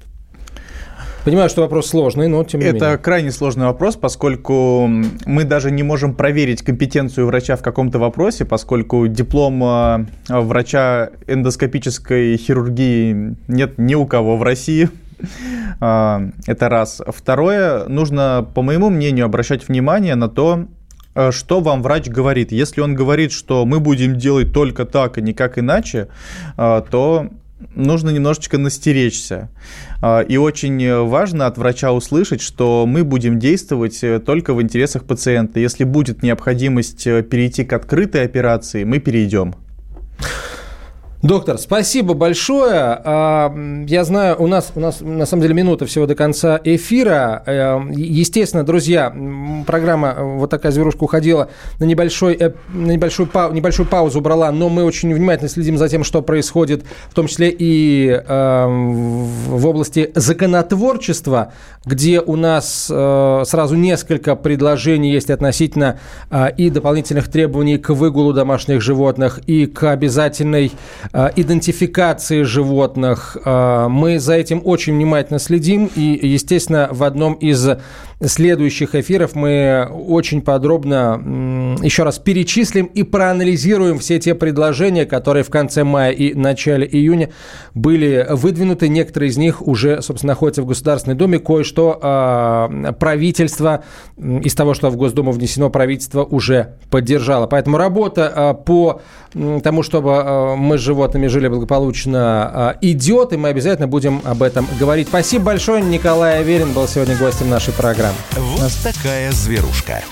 Понимаю, 1.23 1.47
что 1.47 1.61
вопрос 1.61 1.85
сложный, 1.85 2.27
но 2.27 2.43
тем 2.43 2.61
не 2.61 2.65
Это 2.65 2.73
менее. 2.73 2.93
Это 2.93 3.03
крайне 3.03 3.31
сложный 3.31 3.65
вопрос, 3.67 3.97
поскольку 3.97 4.87
мы 4.87 5.43
даже 5.43 5.69
не 5.69 5.83
можем 5.83 6.15
проверить 6.15 6.63
компетенцию 6.63 7.27
врача 7.27 7.55
в 7.55 7.61
каком-то 7.61 7.99
вопросе, 7.99 8.45
поскольку 8.45 9.07
диплом 9.07 9.63
а, 9.63 10.05
врача 10.27 11.11
эндоскопической 11.27 12.35
хирургии 12.37 13.35
нет 13.47 13.77
ни 13.77 13.93
у 13.93 14.07
кого 14.07 14.35
в 14.35 14.41
России. 14.41 14.89
А, 15.81 16.21
это 16.45 16.67
раз. 16.67 17.01
Второе, 17.07 17.87
нужно, 17.87 18.45
по 18.53 18.61
моему 18.61 18.89
мнению, 18.89 19.25
обращать 19.25 19.67
внимание 19.67 20.15
на 20.15 20.27
то, 20.27 20.67
Э, 21.19 21.31
что 21.31 21.59
вам 21.59 21.81
врач 21.81 22.07
говорит. 22.07 22.51
Если 22.51 22.81
он 22.81 22.95
говорит, 22.95 23.31
что 23.31 23.65
мы 23.65 23.79
будем 23.79 24.17
делать 24.17 24.53
только 24.53 24.85
так 24.85 25.17
и 25.17 25.21
никак 25.21 25.57
иначе, 25.57 26.07
э, 26.57 26.81
то 26.89 27.29
нужно 27.75 28.09
немножечко 28.11 28.57
настеречься. 28.57 29.49
Э, 30.01 30.23
и 30.23 30.37
очень 30.37 31.03
важно 31.03 31.47
от 31.47 31.57
врача 31.57 31.91
услышать, 31.91 32.41
что 32.41 32.85
мы 32.87 33.03
будем 33.03 33.39
действовать 33.39 34.01
только 34.25 34.53
в 34.53 34.61
интересах 34.61 35.03
пациента. 35.03 35.59
Если 35.59 35.83
будет 35.83 36.23
необходимость 36.23 37.03
перейти 37.03 37.65
к 37.65 37.73
открытой 37.73 38.23
операции, 38.23 38.83
мы 38.83 38.99
перейдем. 38.99 39.55
Доктор, 41.21 41.57
спасибо 41.57 42.13
большое. 42.13 42.71
А, 43.03 43.53
я 43.87 44.05
знаю, 44.05 44.37
у 44.39 44.47
нас, 44.47 44.71
у 44.75 44.79
нас 44.79 45.01
на 45.01 45.25
самом 45.25 45.41
деле 45.41 45.53
минута 45.53 45.85
всего 45.85 46.05
до 46.05 46.15
конца 46.15 46.61
эфира. 46.63 47.43
Э, 47.45 47.81
естественно, 47.93 48.63
друзья, 48.63 49.13
программа 49.67 50.15
э, 50.17 50.23
вот 50.37 50.49
такая 50.49 50.71
зверушка 50.71 51.03
уходила 51.03 51.49
на, 51.77 51.83
небольшой, 51.83 52.37
э, 52.39 52.53
на 52.69 52.91
небольшую, 52.91 53.27
пау, 53.27 53.51
небольшую 53.51 53.85
паузу 53.85 54.21
брала, 54.21 54.49
но 54.53 54.69
мы 54.69 54.85
очень 54.85 55.13
внимательно 55.13 55.49
следим 55.49 55.77
за 55.77 55.89
тем, 55.89 56.05
что 56.05 56.21
происходит, 56.21 56.85
в 57.09 57.13
том 57.13 57.27
числе 57.27 57.53
и 57.57 58.21
в 58.29 59.65
области 59.65 60.11
законотворчества, 60.15 61.51
где 61.85 62.21
у 62.21 62.35
нас 62.35 62.85
сразу 62.85 63.75
несколько 63.75 64.35
предложений 64.35 65.11
есть 65.11 65.29
относительно 65.29 65.99
и 66.57 66.69
дополнительных 66.69 67.29
требований 67.29 67.77
к 67.77 67.89
выгулу 67.89 68.33
домашних 68.33 68.81
животных, 68.81 69.39
и 69.47 69.65
к 69.65 69.83
обязательной 69.91 70.71
Э, 71.08 71.08
идентификации 71.13 72.43
животных. 72.43 73.35
Э, 73.43 73.87
мы 73.89 74.19
за 74.19 74.35
этим 74.35 74.61
очень 74.63 74.93
внимательно 74.93 75.39
следим. 75.39 75.89
И, 75.95 76.19
естественно, 76.27 76.89
в 76.91 77.03
одном 77.03 77.33
из 77.33 77.67
следующих 78.23 78.95
эфиров 78.95 79.33
мы 79.33 79.87
очень 79.91 80.41
подробно 80.41 81.77
еще 81.81 82.03
раз 82.03 82.19
перечислим 82.19 82.85
и 82.87 83.03
проанализируем 83.03 83.97
все 83.97 84.19
те 84.19 84.35
предложения, 84.35 85.05
которые 85.05 85.43
в 85.43 85.49
конце 85.49 85.85
мая 85.85 86.11
и 86.11 86.33
начале 86.33 86.85
июня 86.85 87.29
были 87.73 88.27
выдвинуты. 88.29 88.89
Некоторые 88.89 89.29
из 89.29 89.37
них 89.37 89.65
уже, 89.65 90.01
собственно, 90.01 90.33
находятся 90.33 90.61
в 90.63 90.65
Государственной 90.65 91.15
Думе. 91.15 91.39
Кое-что 91.39 91.99
э, 92.01 92.93
правительство 92.99 93.83
из 94.17 94.53
того, 94.53 94.73
что 94.73 94.89
в 94.89 94.97
Госдуму 94.97 95.31
внесено, 95.31 95.69
правительство 95.69 96.23
уже 96.23 96.75
поддержало. 96.89 97.47
Поэтому 97.47 97.77
работа 97.77 98.59
по 98.65 99.01
тому, 99.63 99.83
чтобы 99.83 100.55
мы 100.57 100.77
с 100.77 100.81
животными 100.99 101.27
жили 101.27 101.47
благополучно, 101.47 102.75
идет, 102.81 103.31
и 103.31 103.37
мы 103.37 103.49
обязательно 103.49 103.87
будем 103.87 104.21
об 104.25 104.43
этом 104.43 104.67
говорить. 104.77 105.07
Спасибо 105.07 105.45
большое. 105.45 105.81
Николай 105.81 106.39
Аверин 106.39 106.73
был 106.73 106.89
сегодня 106.89 107.15
гостем 107.15 107.49
нашей 107.49 107.73
программы. 107.73 108.17
Вот 108.35 108.71
такая 108.83 109.31
зверушка. 109.31 110.03